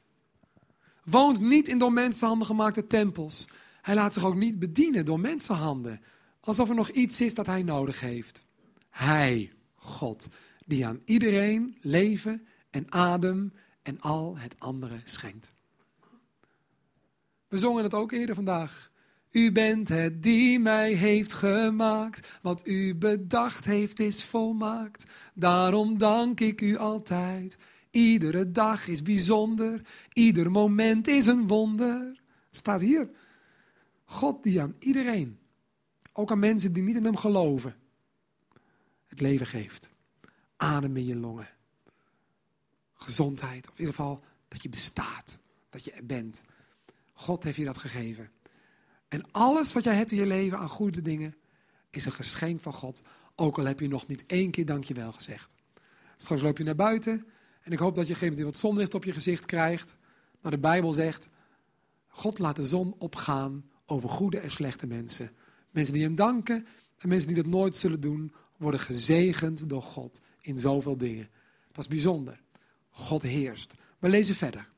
[1.04, 3.48] Woont niet in door mensenhanden gemaakte tempels.
[3.82, 6.00] Hij laat zich ook niet bedienen door mensenhanden.
[6.40, 8.44] Alsof er nog iets is dat hij nodig heeft.
[8.90, 10.28] Hij, God,
[10.64, 12.46] die aan iedereen leven
[12.76, 15.52] en adem en al het andere schenkt.
[17.48, 18.90] We zongen het ook eerder vandaag.
[19.30, 22.38] U bent het die mij heeft gemaakt.
[22.42, 25.06] Wat u bedacht heeft is volmaakt.
[25.34, 27.56] Daarom dank ik u altijd.
[27.90, 29.80] Iedere dag is bijzonder.
[30.12, 32.20] Ieder moment is een wonder.
[32.50, 33.10] Staat hier.
[34.04, 35.38] God die aan iedereen,
[36.12, 37.74] ook aan mensen die niet in hem geloven,
[39.06, 39.90] het leven geeft.
[40.56, 41.55] Adem in je longen.
[43.06, 45.38] Gezondheid, of in ieder geval dat je bestaat.
[45.70, 46.42] Dat je er bent.
[47.12, 48.30] God heeft je dat gegeven.
[49.08, 51.34] En alles wat jij hebt in je leven aan goede dingen,
[51.90, 53.02] is een geschenk van God.
[53.34, 55.54] Ook al heb je nog niet één keer dankjewel gezegd.
[56.16, 57.26] Straks loop je naar buiten
[57.62, 59.96] en ik hoop dat je op een gegeven moment wat zonlicht op je gezicht krijgt.
[60.40, 61.28] Maar de Bijbel zegt,
[62.08, 65.30] God laat de zon opgaan over goede en slechte mensen.
[65.70, 66.66] Mensen die hem danken
[66.98, 71.28] en mensen die dat nooit zullen doen, worden gezegend door God in zoveel dingen.
[71.72, 72.40] Dat is bijzonder.
[72.96, 73.74] God heerst.
[73.98, 74.68] We lezen verder.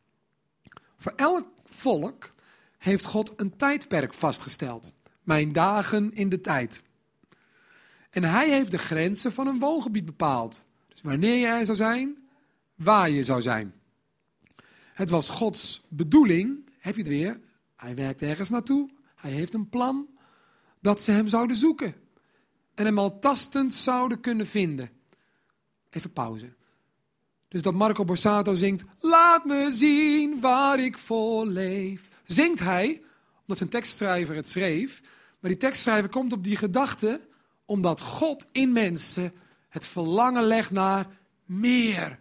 [0.98, 2.34] Voor elk volk
[2.78, 4.92] heeft God een tijdperk vastgesteld.
[5.22, 6.82] Mijn dagen in de tijd.
[8.10, 10.66] En hij heeft de grenzen van een woongebied bepaald.
[10.88, 12.28] Dus wanneer er zou zijn,
[12.74, 13.74] waar je zou zijn.
[14.94, 17.40] Het was Gods bedoeling, heb je het weer,
[17.76, 20.08] hij werkt ergens naartoe, hij heeft een plan,
[20.80, 21.94] dat ze hem zouden zoeken.
[22.74, 24.90] En hem al tastend zouden kunnen vinden.
[25.90, 26.56] Even pauze.
[27.48, 32.08] Dus dat Marco Borsato zingt, laat me zien waar ik voor leef.
[32.24, 33.02] Zingt hij,
[33.40, 35.00] omdat zijn tekstschrijver het schreef.
[35.40, 37.20] Maar die tekstschrijver komt op die gedachte,
[37.64, 39.32] omdat God in mensen
[39.68, 41.06] het verlangen legt naar
[41.44, 42.18] meer.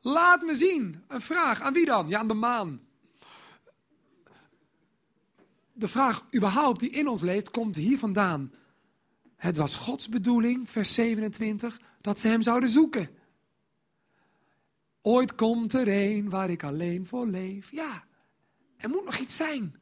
[0.00, 1.02] Laat me zien.
[1.08, 1.60] Een vraag.
[1.60, 2.08] Aan wie dan?
[2.08, 2.80] Ja, aan de maan.
[5.72, 8.52] De vraag überhaupt die in ons leeft, komt hier vandaan.
[9.36, 13.08] Het was Gods bedoeling, vers 27, dat ze hem zouden zoeken.
[15.02, 17.70] Ooit komt er een waar ik alleen voor leef.
[17.70, 18.04] Ja,
[18.76, 19.74] er moet nog iets zijn.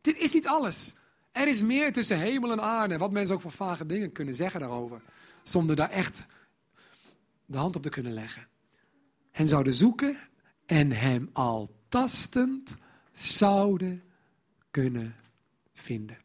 [0.00, 0.96] Dit is niet alles.
[1.32, 2.98] Er is meer tussen hemel en aarde.
[2.98, 5.00] Wat mensen ook voor vage dingen kunnen zeggen daarover.
[5.42, 6.26] Zonder daar echt
[7.46, 8.46] de hand op te kunnen leggen.
[9.30, 10.16] Hem zouden zoeken
[10.66, 12.76] en hem al tastend
[13.12, 14.02] zouden
[14.70, 15.14] kunnen
[15.72, 16.18] vinden.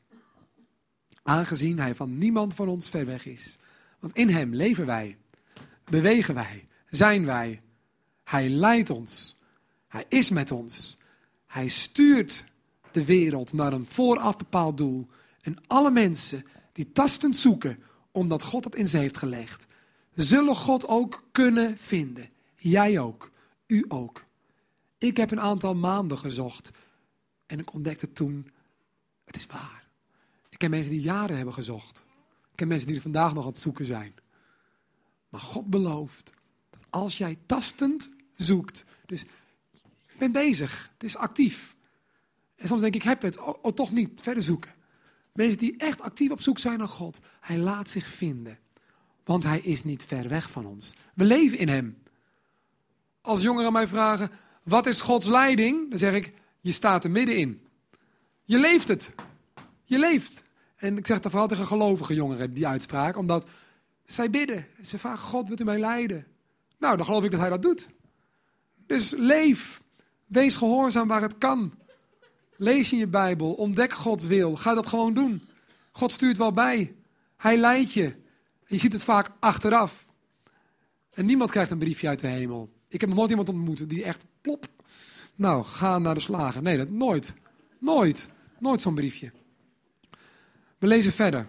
[1.23, 3.58] Aangezien hij van niemand van ons ver weg is.
[3.99, 5.17] Want in hem leven wij,
[5.84, 7.62] bewegen wij, zijn wij.
[8.30, 9.36] Hij leidt ons.
[9.88, 10.98] Hij is met ons.
[11.46, 12.44] Hij stuurt
[12.92, 15.08] de wereld naar een vooraf bepaald doel.
[15.42, 17.80] En alle mensen die tastend zoeken
[18.12, 19.68] omdat God dat in ze heeft gelegd,
[20.13, 22.30] zullen God ook kunnen vinden.
[22.56, 23.32] Jij ook.
[23.68, 24.26] U ook.
[24.98, 26.72] Ik heb een aantal maanden gezocht
[27.46, 28.52] en ik ontdekte toen,
[29.26, 29.88] het is waar.
[30.50, 32.06] Ik ken mensen die jaren hebben gezocht.
[32.52, 34.13] Ik ken mensen die er vandaag nog aan het zoeken zijn.
[35.30, 36.34] Maar God belooft
[36.70, 39.21] dat als jij tastend zoekt, dus
[40.06, 41.75] je bent bezig, het is actief.
[42.56, 44.73] En soms denk ik, ik heb het, oh, oh, toch niet, verder zoeken.
[45.34, 48.58] Mensen die echt actief op zoek zijn naar God, hij laat zich vinden.
[49.23, 50.95] Want hij is niet ver weg van ons.
[51.13, 51.97] We leven in hem.
[53.21, 54.32] Als jongeren mij vragen,
[54.63, 55.89] wat is Gods leiding?
[55.89, 57.67] Dan zeg ik, je staat er middenin.
[58.43, 59.15] Je leeft het.
[59.84, 60.43] Je leeft.
[60.75, 63.47] En ik zeg dat vooral tegen gelovige jongeren, die uitspraak, omdat
[64.06, 64.67] zij bidden.
[64.82, 66.25] Ze vragen, God, wilt u mij leiden?
[66.78, 67.89] Nou, dan geloof ik dat hij dat doet.
[68.89, 69.82] Dus leef.
[70.25, 71.73] Wees gehoorzaam waar het kan.
[72.58, 73.54] Lees in je Bijbel.
[73.54, 74.56] Ontdek Gods wil.
[74.56, 75.41] Ga dat gewoon doen.
[75.91, 76.95] God stuurt wel bij.
[77.38, 78.15] Hij leidt je.
[78.67, 80.08] Je ziet het vaak achteraf.
[81.13, 82.69] En niemand krijgt een briefje uit de hemel.
[82.88, 84.67] Ik heb nog nooit iemand ontmoet die echt plop.
[85.36, 86.62] Nou, ga naar de slager.
[86.62, 87.34] Nee, dat nooit.
[87.80, 88.30] Nooit.
[88.60, 89.32] Nooit zo'n briefje.
[90.78, 91.47] We lezen verder.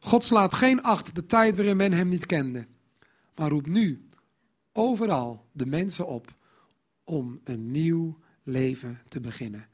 [0.00, 2.66] God slaat geen acht de tijd waarin men hem niet kende,
[3.34, 4.05] maar roept nu
[4.76, 6.34] overal de mensen op
[7.04, 9.68] om een nieuw leven te beginnen.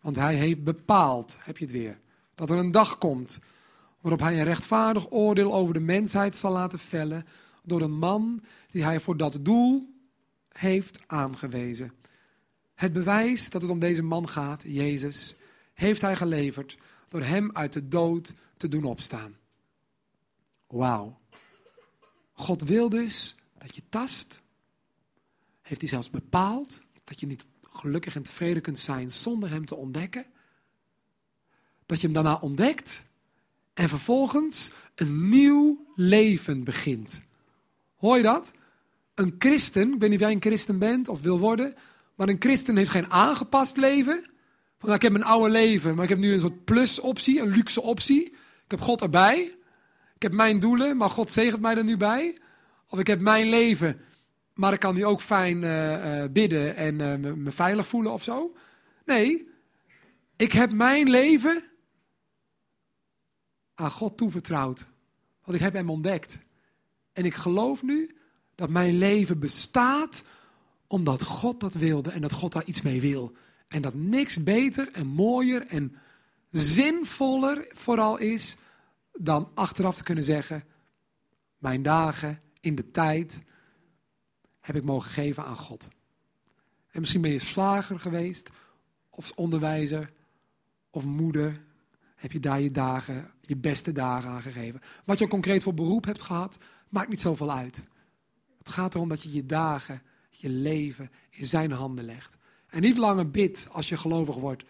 [0.00, 2.00] Want hij heeft bepaald, heb je het weer,
[2.34, 3.40] dat er een dag komt
[4.00, 7.26] waarop hij een rechtvaardig oordeel over de mensheid zal laten vellen
[7.62, 9.94] door een man die hij voor dat doel
[10.48, 11.92] heeft aangewezen.
[12.74, 15.36] Het bewijs dat het om deze man gaat, Jezus,
[15.74, 19.36] heeft hij geleverd door hem uit de dood te doen opstaan.
[20.66, 21.18] Wauw.
[22.32, 24.42] God wil dus dat je tast.
[25.64, 29.74] Heeft hij zelfs bepaald dat je niet gelukkig en tevreden kunt zijn zonder hem te
[29.74, 30.26] ontdekken.
[31.86, 33.04] Dat je hem daarna ontdekt
[33.74, 37.22] en vervolgens een nieuw leven begint.
[37.96, 38.52] Hoor je dat?
[39.14, 41.74] Een christen, ik weet niet of jij een christen bent of wil worden,
[42.14, 44.22] maar een christen heeft geen aangepast leven.
[44.78, 47.48] Van, nou, ik heb mijn oude leven, maar ik heb nu een soort plus-optie, een
[47.48, 48.24] luxe optie.
[48.64, 49.56] Ik heb God erbij.
[50.14, 52.38] Ik heb mijn doelen, maar God zegent mij er nu bij.
[52.88, 54.00] Of ik heb mijn leven,
[54.54, 58.12] maar ik kan nu ook fijn uh, uh, bidden en uh, me, me veilig voelen
[58.12, 58.56] of zo.
[59.04, 59.48] Nee,
[60.36, 61.64] ik heb mijn leven
[63.74, 64.86] aan God toevertrouwd.
[65.44, 66.38] Want ik heb hem ontdekt.
[67.12, 68.16] En ik geloof nu
[68.54, 70.24] dat mijn leven bestaat
[70.86, 73.32] omdat God dat wilde en dat God daar iets mee wil.
[73.68, 75.96] En dat niks beter en mooier en
[76.50, 78.56] zinvoller vooral is
[79.12, 80.64] dan achteraf te kunnen zeggen:
[81.58, 83.42] Mijn dagen in de tijd
[84.64, 85.88] heb ik mogen geven aan God.
[86.90, 88.50] En misschien ben je slager geweest,
[89.10, 90.12] of onderwijzer,
[90.90, 91.62] of moeder.
[92.14, 94.80] Heb je daar je dagen, je beste dagen aan gegeven.
[95.04, 97.84] Wat je concreet voor beroep hebt gehad, maakt niet zoveel uit.
[98.58, 102.36] Het gaat erom dat je je dagen, je leven in zijn handen legt.
[102.66, 104.64] En niet langer bidt als je gelovig wordt.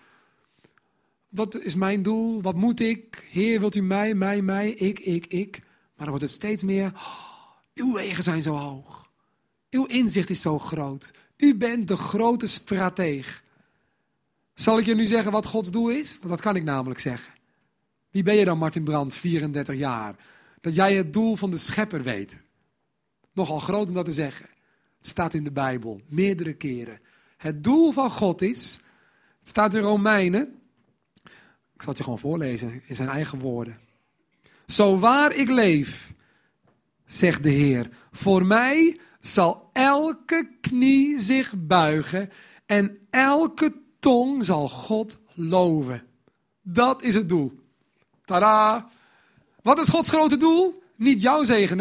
[1.28, 2.42] Wat is mijn doel?
[2.42, 3.28] Wat moet ik?
[3.30, 5.58] Heer, wilt u mij, mij, mij, ik, ik, ik?
[5.60, 9.03] Maar dan wordt het steeds meer, oh, uw wegen zijn zo hoog.
[9.74, 11.10] Uw inzicht is zo groot.
[11.36, 13.42] U bent de grote strateeg.
[14.54, 16.16] Zal ik je nu zeggen wat Gods doel is?
[16.18, 17.32] Want dat kan ik namelijk zeggen.
[18.10, 20.16] Wie ben je dan, Martin Brandt, 34 jaar?
[20.60, 22.40] Dat jij het doel van de schepper weet.
[23.32, 24.46] Nogal groot om dat te zeggen.
[24.98, 27.00] Het staat in de Bijbel, meerdere keren.
[27.36, 28.80] Het doel van God is,
[29.38, 30.58] het staat in Romeinen,
[31.74, 33.78] ik zal het je gewoon voorlezen in zijn eigen woorden.
[34.66, 36.12] Zo waar ik leef,
[37.06, 42.30] zegt de Heer, voor mij zal elke knie zich buigen
[42.66, 46.02] en elke tong zal God loven.
[46.62, 47.52] Dat is het doel.
[48.24, 48.88] Tada!
[49.62, 50.82] Wat is Gods grote doel?
[50.96, 51.78] Niet jouw zegen?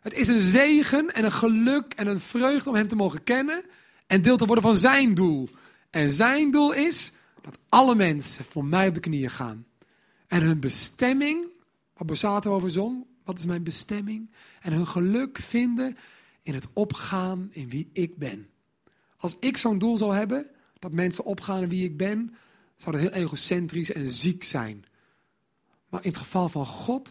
[0.00, 3.64] Het is een zegen en een geluk en een vreugde om Hem te mogen kennen
[4.06, 5.48] en deel te worden van Zijn doel.
[5.90, 9.66] En Zijn doel is dat alle mensen voor mij op de knieën gaan.
[10.26, 11.46] En hun bestemming,
[11.96, 14.30] waar Bosato over zong, wat is mijn bestemming?
[14.60, 15.96] En hun geluk vinden
[16.42, 18.48] in het opgaan in wie ik ben.
[19.16, 22.34] Als ik zo'n doel zou hebben, dat mensen opgaan in wie ik ben,
[22.76, 24.84] zou dat heel egocentrisch en ziek zijn.
[25.88, 27.10] Maar in het geval van God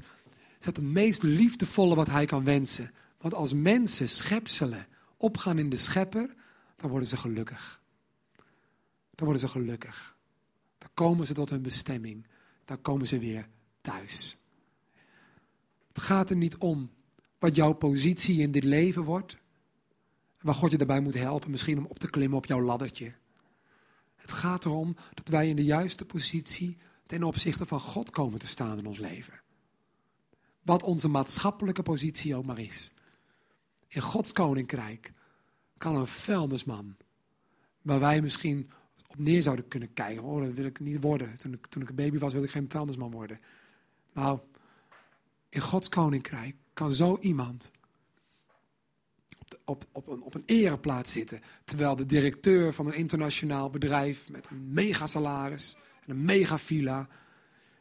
[0.60, 2.92] is dat het meest liefdevolle wat hij kan wensen.
[3.18, 4.88] Want als mensen, schepselen,
[5.18, 6.36] opgaan in de schepper,
[6.76, 7.82] dan worden ze gelukkig.
[9.16, 10.18] Dan worden ze gelukkig.
[10.78, 12.28] Dan komen ze tot hun bestemming.
[12.66, 13.48] Dan komen ze weer
[13.82, 14.44] thuis.
[15.88, 16.90] Het gaat er niet om
[17.40, 19.38] wat jouw positie in dit leven wordt.
[20.42, 23.14] Waar God je daarbij moet helpen, misschien om op te klimmen op jouw laddertje.
[24.16, 28.48] Het gaat erom dat wij in de juiste positie ten opzichte van God komen te
[28.48, 29.42] staan in ons leven.
[30.62, 32.92] Wat onze maatschappelijke positie ook maar is.
[33.88, 35.14] In Gods koninkrijk
[35.78, 36.96] kan een vuilnisman,
[37.82, 38.72] waar wij misschien
[39.08, 40.24] op neer zouden kunnen kijken.
[40.24, 41.38] Oh, dat wil ik niet worden.
[41.38, 43.40] Toen ik, toen ik een baby was, wilde ik geen vuilnisman worden.
[44.14, 44.40] Nou,
[45.50, 47.72] in Gods koninkrijk kan zo iemand
[49.40, 51.42] op, op, op, een, op een ereplaats zitten.
[51.64, 57.08] Terwijl de directeur van een internationaal bedrijf met een megasalaris en een megavilla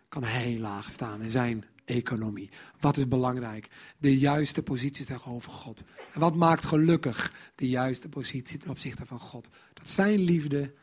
[0.08, 2.50] kan heel laag staan in zijn economie.
[2.80, 3.68] Wat is belangrijk?
[3.98, 5.84] De juiste positie tegenover God.
[6.12, 9.48] En wat maakt gelukkig de juiste positie ten opzichte van God?
[9.74, 10.74] Dat zijn liefde,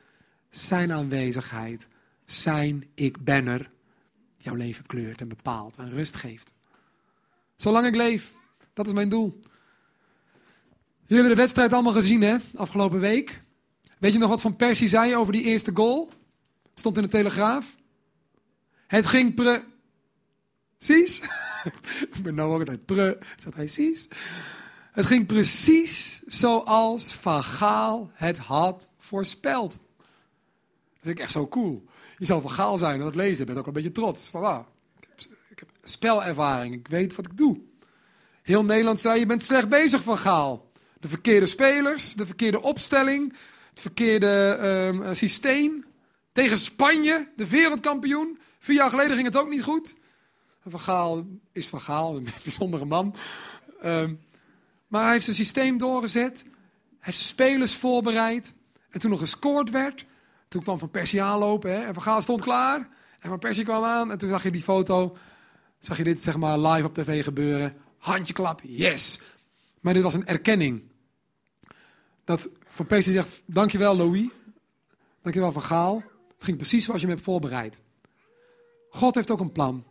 [0.49, 1.87] zijn aanwezigheid,
[2.25, 3.71] zijn ik ben er,
[4.37, 6.54] jouw leven kleurt en bepaalt en rust geeft.
[7.55, 8.33] Zolang ik leef,
[8.73, 9.39] dat is mijn doel.
[11.07, 12.35] Jullie hebben de wedstrijd allemaal gezien, hè?
[12.55, 13.43] Afgelopen week.
[13.99, 16.09] Weet je nog wat Van Persie zei over die eerste goal?
[16.73, 17.75] Stond in de Telegraaf.
[18.87, 21.21] Het ging precies.
[22.15, 23.17] Ik ben nou ook altijd pre.
[23.43, 24.07] Hij precies?
[24.91, 29.71] Het ging precies zoals Van Gaal het had voorspeld.
[29.71, 31.85] Dat vind ik echt zo cool.
[32.17, 33.37] Je zou Van Gaal zijn en dat lezen.
[33.37, 34.29] Je bent ook een beetje trots.
[34.29, 34.65] Van,
[35.83, 36.73] spelervaring.
[36.73, 37.59] Ik weet wat ik doe.
[38.41, 40.71] Heel Nederland zei, je bent slecht bezig Van Gaal.
[40.99, 43.33] De verkeerde spelers, de verkeerde opstelling,
[43.69, 45.85] het verkeerde um, systeem.
[46.31, 48.39] Tegen Spanje, de wereldkampioen.
[48.59, 49.95] Vier jaar geleden ging het ook niet goed.
[50.65, 53.15] Van Gaal is Van Gaal, een bijzondere man.
[53.85, 54.19] Um,
[54.87, 56.41] maar hij heeft zijn systeem doorgezet.
[56.43, 56.53] Hij
[56.99, 58.53] heeft spelers voorbereid.
[58.89, 60.05] En toen nog gescoord werd,
[60.47, 61.71] toen kwam Van Persie aanlopen.
[61.71, 62.89] Hè, en Van Gaal stond klaar.
[63.19, 64.11] En Van Persie kwam aan.
[64.11, 65.17] En toen zag je die foto,
[65.85, 67.75] zag je dit zeg maar live op tv gebeuren.
[67.97, 69.21] Handjeklap, yes.
[69.81, 70.83] Maar dit was een erkenning.
[72.23, 74.29] Dat Van Persie zegt, dankjewel Louis.
[75.21, 76.03] Dankjewel Van Gaal.
[76.35, 77.81] Het ging precies zoals je me hebt voorbereid.
[78.89, 79.83] God heeft ook een plan.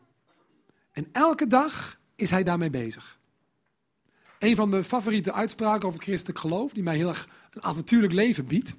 [0.92, 3.18] En elke dag is hij daarmee bezig.
[4.38, 8.12] Een van de favoriete uitspraken over het christelijk geloof, die mij heel erg een avontuurlijk
[8.12, 8.74] leven biedt,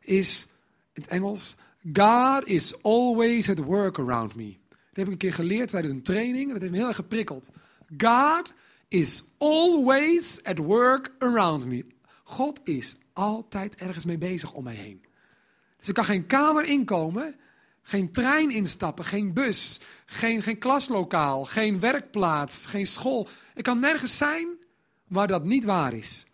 [0.00, 0.46] is
[0.92, 1.56] in het Engels:
[1.92, 4.56] God is always at work around me.
[4.92, 6.96] Dat heb ik een keer geleerd tijdens een training en dat heeft me heel erg
[6.96, 7.50] geprikkeld.
[7.96, 8.52] God
[8.88, 11.86] is always at work around me.
[12.24, 15.04] God is altijd ergens mee bezig om mij heen.
[15.78, 17.34] Dus ik kan geen kamer inkomen,
[17.82, 23.28] geen trein instappen, geen bus, geen, geen klaslokaal, geen werkplaats, geen school.
[23.54, 24.48] Ik kan nergens zijn
[25.08, 26.26] waar dat niet waar is.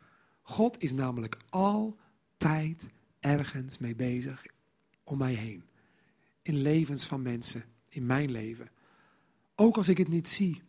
[0.42, 2.88] God is namelijk altijd
[3.20, 4.46] ergens mee bezig
[5.04, 5.64] om mij heen.
[6.42, 7.64] In levens van mensen,
[7.96, 8.70] in mijn leven.
[9.54, 10.62] Ook als ik het niet zie.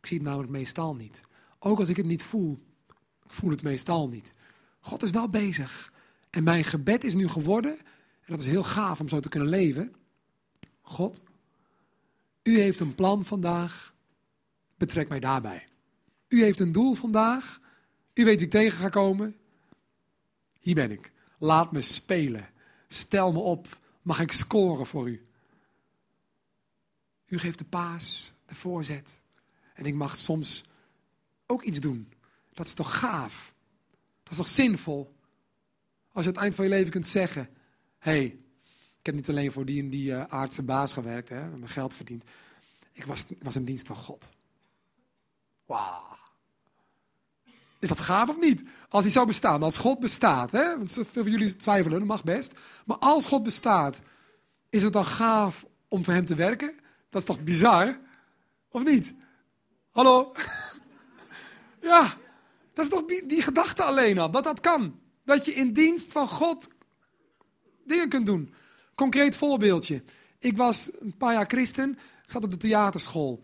[0.00, 1.22] Ik zie het namelijk meestal niet.
[1.58, 2.62] Ook als ik het niet voel.
[3.24, 4.34] Ik voel het meestal niet.
[4.80, 5.92] God is wel bezig.
[6.30, 9.48] En mijn gebed is nu geworden, en dat is heel gaaf om zo te kunnen
[9.48, 9.94] leven.
[10.82, 11.20] God,
[12.42, 13.94] u heeft een plan vandaag.
[14.76, 15.66] Betrek mij daarbij.
[16.28, 17.60] U heeft een doel vandaag.
[18.14, 19.36] U weet wie ik tegen ga komen.
[20.60, 21.12] Hier ben ik.
[21.38, 22.48] Laat me spelen.
[22.88, 23.78] Stel me op.
[24.02, 25.26] Mag ik scoren voor u?
[27.26, 29.20] U geeft de paas, de voorzet.
[29.74, 30.64] En ik mag soms
[31.46, 32.12] ook iets doen.
[32.52, 33.54] Dat is toch gaaf?
[34.22, 35.14] Dat is toch zinvol?
[36.12, 37.48] Als je aan het eind van je leven kunt zeggen:
[37.98, 38.24] Hé, hey,
[38.98, 41.94] ik heb niet alleen voor die en die uh, aardse baas gewerkt, hè, mijn geld
[41.94, 42.24] verdiend.
[42.92, 44.30] Ik was, was in dienst van God.
[45.66, 46.14] Wauw.
[47.78, 48.64] Is dat gaaf of niet?
[48.88, 50.52] Als hij zou bestaan, als God bestaat.
[50.52, 50.76] Hè?
[50.76, 52.54] Want veel van jullie twijfelen, dat mag best.
[52.86, 54.02] Maar als God bestaat,
[54.70, 56.78] is het dan gaaf om voor hem te werken?
[57.14, 57.98] Dat is toch bizar?
[58.70, 59.12] Of niet?
[59.90, 60.32] Hallo?
[61.82, 62.16] ja,
[62.72, 64.98] Dat is toch die, gedachte alleen al, dat dat kan.
[65.24, 66.68] Dat je in dienst van God
[67.84, 68.54] dingen kunt doen.
[68.94, 70.02] Concreet voorbeeldje.
[70.38, 73.42] Ik was een paar jaar christen, zat op de theaterschool.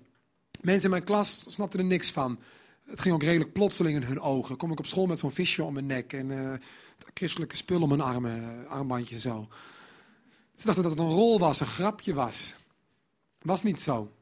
[0.60, 2.40] Mensen in mijn klas snapten er niks van.
[2.84, 4.56] Het ging ook redelijk plotseling in hun ogen.
[4.56, 6.52] Kom ik op school met zo'n visje om mijn nek en eh,
[7.14, 9.48] christelijke spullen om mijn armen, armbandje en zo.
[10.54, 12.58] Ze dachten dat het een rol was, een grapje was.
[13.42, 14.12] Was niet zo.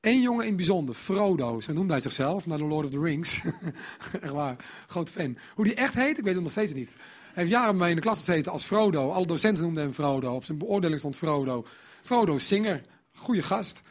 [0.00, 3.00] Eén jongen in het bijzonder, Frodo, zo noemde hij zichzelf, naar de Lord of the
[3.00, 3.40] Rings.
[4.20, 5.36] echt waar, groot fan.
[5.54, 6.96] Hoe die echt heet, ik weet het nog steeds niet.
[7.32, 9.10] Hij heeft jaren mee in de klas gezeten als Frodo.
[9.10, 10.34] Alle docenten noemden hem Frodo.
[10.34, 11.66] Op zijn beoordeling stond Frodo.
[12.02, 12.82] Frodo Singer,
[13.12, 13.82] goede gast.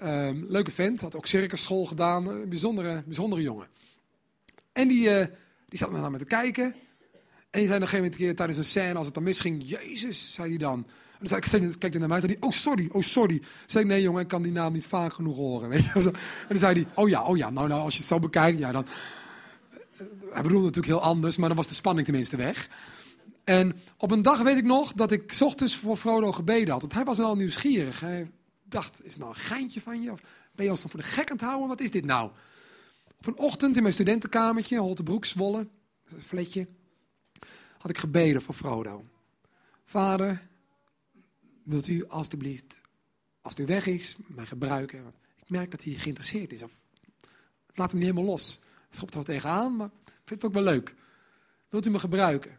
[0.00, 2.28] Ehm, leuke vent, had ook circusschool gedaan.
[2.28, 3.66] Een bijzondere, bijzondere jongen.
[4.72, 5.26] En die, eh,
[5.68, 6.74] die zat naar me te kijken.
[7.50, 10.32] En die zei nog een gegeven keer tijdens een scène, als het dan misging, Jezus,
[10.34, 10.86] zei hij dan.
[11.18, 13.42] En dan zei ik, kijk naar mij, zei hij, oh sorry, oh sorry.
[13.66, 15.68] Zei ik, nee jongen, ik kan die naam niet vaak genoeg horen.
[15.68, 15.92] Weet je?
[15.92, 16.12] En
[16.48, 18.72] dan zei hij, oh ja, oh ja, nou, nou als je het zo bekijkt, ja
[18.72, 18.86] dan...
[20.32, 22.68] Hij bedoelde natuurlijk heel anders, maar dan was de spanning tenminste weg.
[23.44, 26.80] En op een dag weet ik nog dat ik ochtends voor Frodo gebeden had.
[26.80, 28.00] Want hij was al nieuwsgierig.
[28.00, 28.30] Hij
[28.64, 30.12] dacht, is het nou een geintje van je?
[30.12, 30.20] Of
[30.54, 31.68] ben je ons dan voor de gek aan het houden?
[31.68, 32.30] Wat is dit nou?
[33.18, 35.68] Op een ochtend in mijn studentenkamertje, Holtebroek, Zwolle,
[36.04, 36.66] een fletje,
[37.78, 39.04] had ik gebeden voor Frodo.
[39.84, 40.47] Vader,
[41.68, 42.78] wilt u alstublieft,
[43.40, 45.02] als u weg is, mij gebruiken?
[45.02, 46.62] Want ik merk dat hij geïnteresseerd is.
[46.62, 46.72] Of,
[47.74, 48.60] laat hem niet helemaal los.
[48.90, 50.94] Schopt er wat tegenaan, maar ik vind het ook wel leuk.
[51.68, 52.58] Wilt u me gebruiken?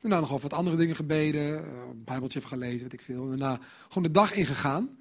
[0.00, 3.28] Daarna nog over wat andere dingen gebeden, uh, een bijbeltje even gelezen, weet ik veel.
[3.28, 4.98] Daarna gewoon de dag ingegaan.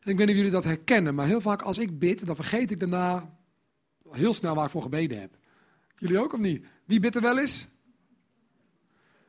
[0.00, 2.34] En ik weet niet of jullie dat herkennen, maar heel vaak als ik bid, dan
[2.34, 3.36] vergeet ik daarna
[4.10, 5.36] heel snel waar ik voor gebeden heb.
[5.96, 6.66] Jullie ook of niet?
[6.84, 7.68] Wie bidt er wel eens?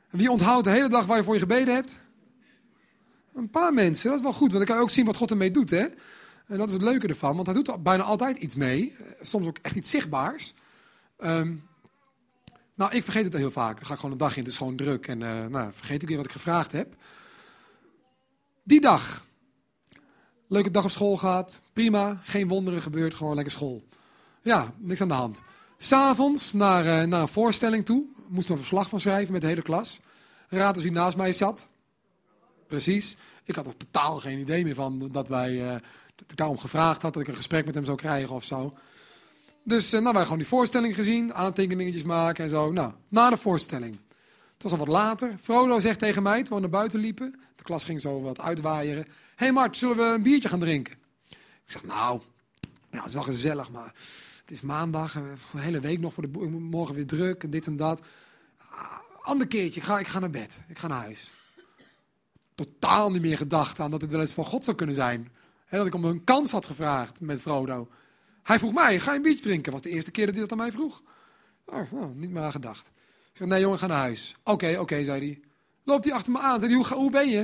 [0.09, 1.99] Wie onthoudt de hele dag waar je voor je gebeden hebt?
[3.37, 5.31] Een paar mensen, dat is wel goed, want dan kan je ook zien wat God
[5.31, 5.69] ermee doet.
[5.69, 5.85] Hè?
[6.47, 8.95] En dat is het leuke ervan, want hij doet bijna altijd iets mee.
[9.21, 10.53] Soms ook echt iets zichtbaars.
[11.19, 11.67] Um,
[12.75, 13.75] nou, ik vergeet het heel vaak.
[13.75, 15.07] Dan ga ik gewoon een dag in, het is gewoon druk.
[15.07, 16.95] En uh, nou, vergeet ik weer wat ik gevraagd heb.
[18.63, 19.25] Die dag.
[20.47, 21.61] Leuke dag op school gehad.
[21.73, 22.21] Prima.
[22.23, 23.15] Geen wonderen gebeurd.
[23.15, 23.87] Gewoon lekker school.
[24.41, 25.41] Ja, niks aan de hand.
[25.77, 28.05] S'avonds naar, uh, naar een voorstelling toe.
[28.27, 29.99] Moest er een verslag van schrijven met de hele klas.
[30.49, 31.67] Raad eens wie naast mij zat.
[32.67, 33.17] Precies.
[33.43, 35.51] Ik had er totaal geen idee meer van dat wij...
[35.51, 35.75] Uh,
[36.15, 38.73] dat ik daarom gevraagd had dat ik een gesprek met hem zou krijgen of zo.
[39.63, 42.71] Dus uh, nou, wij gewoon die voorstelling gezien, aantekeningetjes maken en zo.
[42.71, 43.99] Nou, na de voorstelling.
[44.53, 45.37] Het was al wat later.
[45.41, 47.39] Frodo zegt tegen mij, toen we naar buiten liepen.
[47.55, 49.03] De klas ging zo wat uitwaaieren.
[49.03, 50.93] Hé hey Mart, zullen we een biertje gaan drinken?
[51.29, 52.21] Ik zeg, nou,
[52.91, 53.93] ja, het is wel gezellig, maar
[54.41, 55.15] het is maandag.
[55.15, 56.39] Een hele week nog voor de.
[56.49, 58.01] Morgen weer druk en dit en dat.
[58.57, 60.61] Ah, ander keertje, ga, ik ga naar bed.
[60.67, 61.31] Ik ga naar huis.
[62.57, 65.31] Totaal niet meer gedacht aan dat het wel eens van God zou kunnen zijn.
[65.69, 67.87] Dat ik om een kans had gevraagd met Frodo.
[68.43, 69.71] Hij vroeg mij, ga je een biertje drinken?
[69.71, 71.01] was de eerste keer dat hij dat aan mij vroeg.
[71.65, 72.87] Oh, nou, niet meer aan gedacht.
[73.31, 74.35] Ik zeg, nee jongen, ga naar huis.
[74.43, 75.39] Oké, oké, zei hij.
[75.83, 76.59] Loopt hij achter me aan.
[76.59, 77.43] Zei hij, hoe, hoe ben je?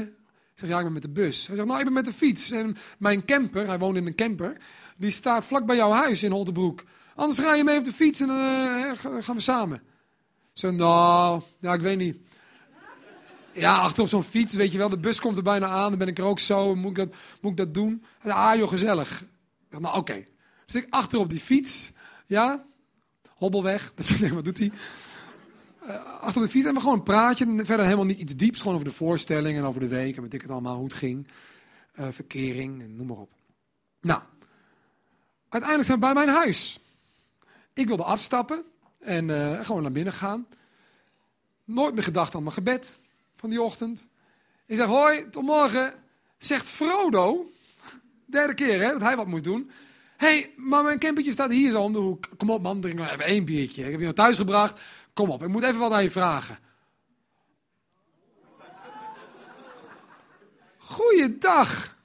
[0.53, 1.47] Ik zeg, ja, ik ben met de bus.
[1.47, 2.51] Hij zegt, nou, ik ben met de fiets.
[2.51, 4.57] En mijn camper, hij woont in een camper,
[4.97, 6.83] die staat vlak bij jouw huis in Holtebroek.
[7.15, 8.91] Anders ga je mee op de fiets en dan uh,
[9.23, 9.81] gaan we samen.
[10.53, 12.19] Zo, nou, ja, ik weet niet.
[13.53, 15.99] Ja, achter op zo'n fiets, weet je wel, de bus komt er bijna aan, dan
[15.99, 18.03] ben ik er ook zo, moet ik dat, moet ik dat doen?
[18.23, 19.21] Ah joh, gezellig.
[19.21, 19.27] Ik
[19.69, 20.25] zeg, nou oké.
[20.65, 21.91] Dus ik achter op die fiets,
[22.27, 22.65] ja,
[23.33, 24.71] hobbelweg, dat je denkt, wat doet hij?
[25.87, 28.73] Uh, achter de fiets en we gewoon een praatje, verder helemaal niet iets dieps, gewoon
[28.73, 31.27] over de voorstelling en over de week en weet ik het allemaal, hoe het ging.
[31.99, 33.31] Uh, verkering en noem maar op.
[34.01, 34.21] Nou,
[35.49, 36.79] uiteindelijk zijn we bij mijn huis.
[37.73, 38.63] Ik wilde afstappen
[38.99, 40.47] en uh, gewoon naar binnen gaan.
[41.63, 42.99] Nooit meer gedacht aan mijn gebed
[43.43, 44.07] van die ochtend.
[44.65, 45.93] Ik zeg, hoi, tot morgen.
[46.37, 47.51] Zegt Frodo,
[48.25, 49.71] derde keer hè, dat hij wat moest doen
[50.23, 52.29] hey, maar mijn campertje staat hier zo om de hoek.
[52.37, 53.83] Kom op man, drink nog even één biertje.
[53.83, 54.79] Ik heb je naar thuis gebracht.
[55.13, 56.59] Kom op, ik moet even wat aan je vragen.
[60.77, 61.95] Goeiedag.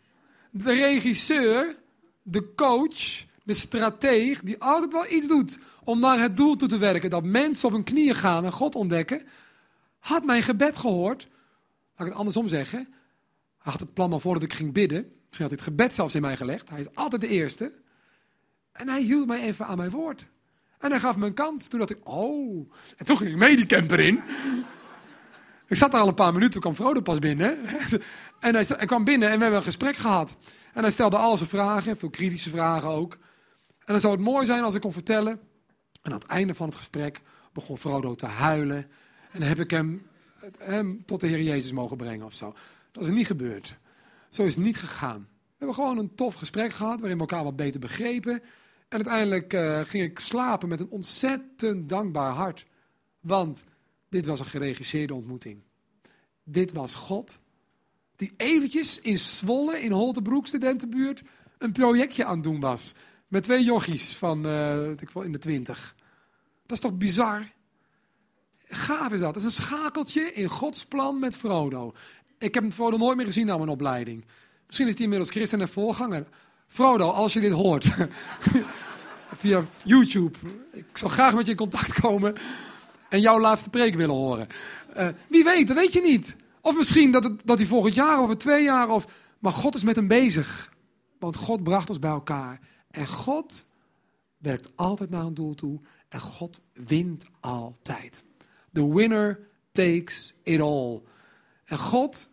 [0.50, 1.76] De regisseur,
[2.22, 6.78] de coach, de strateeg, die altijd wel iets doet om naar het doel toe te
[6.78, 7.10] werken.
[7.10, 9.22] Dat mensen op hun knieën gaan en God ontdekken.
[9.98, 11.28] Had mijn gebed gehoord.
[11.96, 12.78] Laat ik het andersom zeggen.
[13.58, 14.98] Hij had het plan al voordat ik ging bidden.
[14.98, 16.68] Misschien had hij het gebed zelfs in mij gelegd.
[16.68, 17.72] Hij is altijd de eerste.
[18.72, 20.26] En hij hield mij even aan mijn woord.
[20.78, 21.68] En hij gaf me een kans.
[21.68, 22.72] Toen dacht ik, oh.
[22.96, 24.22] En toen ging ik mee die camper in.
[25.66, 27.58] ik zat daar al een paar minuten, toen kwam Frodo pas binnen.
[28.40, 30.36] en hij, hij, kwam binnen en we hebben een gesprek gehad.
[30.72, 33.12] En hij stelde al zijn vragen, veel kritische vragen ook.
[33.78, 35.40] En dan zou het mooi zijn als ik kon vertellen.
[36.02, 37.20] En aan het einde van het gesprek
[37.52, 38.90] begon Frodo te huilen.
[39.30, 40.06] En heb ik hem,
[40.58, 42.54] hem tot de Heer Jezus mogen brengen of zo.
[42.92, 43.78] Dat is niet gebeurd.
[44.28, 45.20] Zo is het niet gegaan.
[45.20, 48.32] We hebben gewoon een tof gesprek gehad, waarin we elkaar wat beter begrepen.
[48.88, 52.66] En uiteindelijk eh, ging ik slapen met een ontzettend dankbaar hart.
[53.20, 53.64] Want
[54.08, 55.62] dit was een geregisseerde ontmoeting.
[56.44, 57.40] Dit was God
[58.16, 61.22] die eventjes in Zwolle, in Holtebroek, studentenbuurt,
[61.58, 62.94] een projectje aan het doen was.
[63.28, 65.94] Met twee jochies van wel in de twintig.
[66.66, 67.52] Dat is toch bizar?
[68.68, 69.34] Gaaf is dat.
[69.34, 71.92] Dat is een schakeltje in Gods plan met Frodo.
[72.38, 74.24] Ik heb Frodo nooit meer gezien na mijn opleiding.
[74.66, 76.26] Misschien is hij inmiddels christen en voorganger.
[76.66, 77.94] Frodo, als je dit hoort,
[79.40, 80.38] via YouTube.
[80.72, 82.34] Ik zou graag met je in contact komen
[83.08, 84.48] en jouw laatste preek willen horen.
[84.96, 86.36] Uh, wie weet, dat weet je niet.
[86.60, 89.06] Of misschien dat, het, dat hij volgend jaar, over twee jaar, of...
[89.38, 90.72] Maar God is met hem bezig.
[91.18, 92.60] Want God bracht ons bij elkaar.
[92.90, 93.66] En God
[94.38, 95.80] werkt altijd naar een doel toe.
[96.08, 98.24] En God wint altijd.
[98.78, 101.02] The winner takes it all.
[101.64, 102.30] En God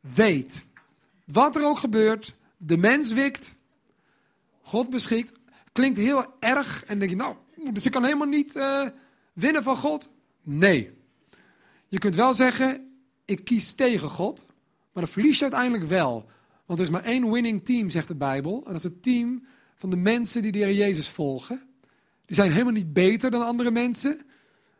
[0.00, 0.66] weet,
[1.24, 3.54] wat er ook gebeurt, de mens wikt,
[4.62, 5.32] God beschikt.
[5.72, 7.36] Klinkt heel erg en denk je, nou,
[7.72, 8.88] dus ik kan helemaal niet uh,
[9.32, 10.10] winnen van God.
[10.42, 10.98] Nee.
[11.88, 14.46] Je kunt wel zeggen, ik kies tegen God,
[14.92, 16.30] maar dan verlies je uiteindelijk wel.
[16.66, 18.56] Want er is maar één winning team, zegt de Bijbel.
[18.56, 21.62] En dat is het team van de mensen die de Heer Jezus volgen.
[22.26, 24.20] Die zijn helemaal niet beter dan andere mensen.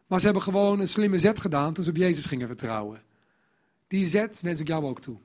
[0.06, 3.02] Maar ze hebben gewoon een slimme zet gedaan toen ze op Jezus gingen vertrouwen.
[3.86, 5.18] Die zet wens ik jou ook toe.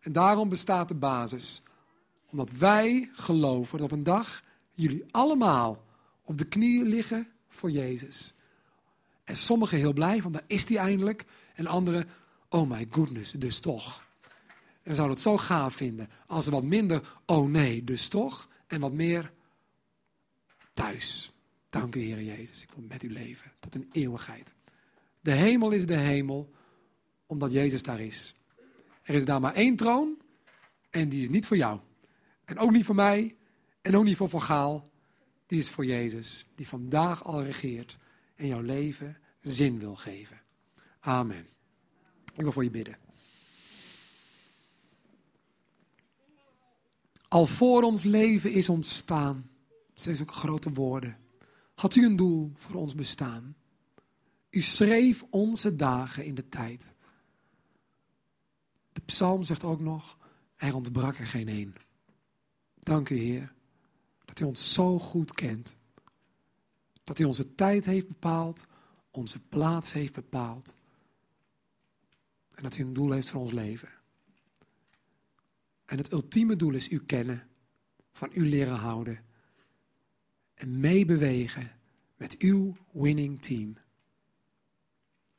[0.00, 1.62] En daarom bestaat de basis.
[2.30, 5.84] Omdat wij geloven dat op een dag jullie allemaal
[6.24, 8.34] op de knieën liggen voor Jezus.
[9.24, 11.24] En sommigen heel blij, want daar is hij eindelijk.
[11.54, 12.08] En anderen,
[12.48, 14.04] oh my goodness, dus toch.
[14.82, 18.48] En zouden het zo gaaf vinden als er wat minder, oh nee, dus toch.
[18.66, 19.32] En wat meer
[20.72, 21.33] thuis.
[21.74, 22.62] Dank u, Heer Jezus.
[22.62, 24.54] Ik wil met u leven tot een eeuwigheid.
[25.20, 26.50] De hemel is de hemel,
[27.26, 28.34] omdat Jezus daar is.
[29.02, 30.18] Er is daar maar één troon
[30.90, 31.80] en die is niet voor jou.
[32.44, 33.36] En ook niet voor mij
[33.80, 34.88] en ook niet voor Van Gaal.
[35.46, 37.98] Die is voor Jezus, die vandaag al regeert
[38.34, 40.40] en jouw leven zin wil geven.
[41.00, 41.46] Amen.
[42.34, 42.98] Ik wil voor je bidden.
[47.28, 49.50] Al voor ons leven is ontstaan.
[49.68, 51.22] Dat zijn ook grote woorden
[51.74, 53.56] had u een doel voor ons bestaan.
[54.50, 56.92] U schreef onze dagen in de tijd.
[58.92, 60.18] De psalm zegt ook nog,
[60.56, 61.74] er ontbrak er geen een.
[62.78, 63.52] Dank u Heer,
[64.24, 65.76] dat u ons zo goed kent.
[67.04, 68.66] Dat u onze tijd heeft bepaald,
[69.10, 70.74] onze plaats heeft bepaald.
[72.54, 73.88] En dat u een doel heeft voor ons leven.
[75.84, 77.48] En het ultieme doel is u kennen,
[78.12, 79.24] van u leren houden
[80.54, 81.70] en meebewegen
[82.16, 83.76] met uw winning team.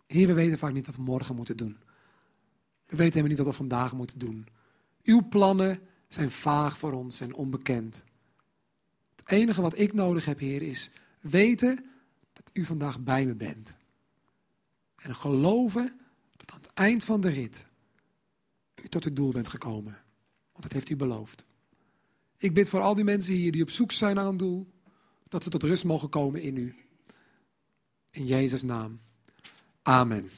[0.07, 1.77] Heer, we weten vaak niet wat we morgen moeten doen.
[2.85, 4.47] We weten helemaal niet wat we vandaag moeten doen.
[5.03, 8.03] Uw plannen zijn vaag voor ons en onbekend.
[9.15, 11.85] Het enige wat ik nodig heb, Heer, is weten
[12.33, 13.75] dat u vandaag bij me bent.
[14.95, 15.99] En geloven
[16.37, 17.65] dat aan het eind van de rit
[18.83, 19.97] u tot het doel bent gekomen.
[20.51, 21.45] Want dat heeft u beloofd.
[22.37, 24.73] Ik bid voor al die mensen hier die op zoek zijn naar een doel
[25.29, 26.75] dat ze tot rust mogen komen in u.
[28.11, 28.99] In Jezus' naam.
[29.81, 30.29] Amen.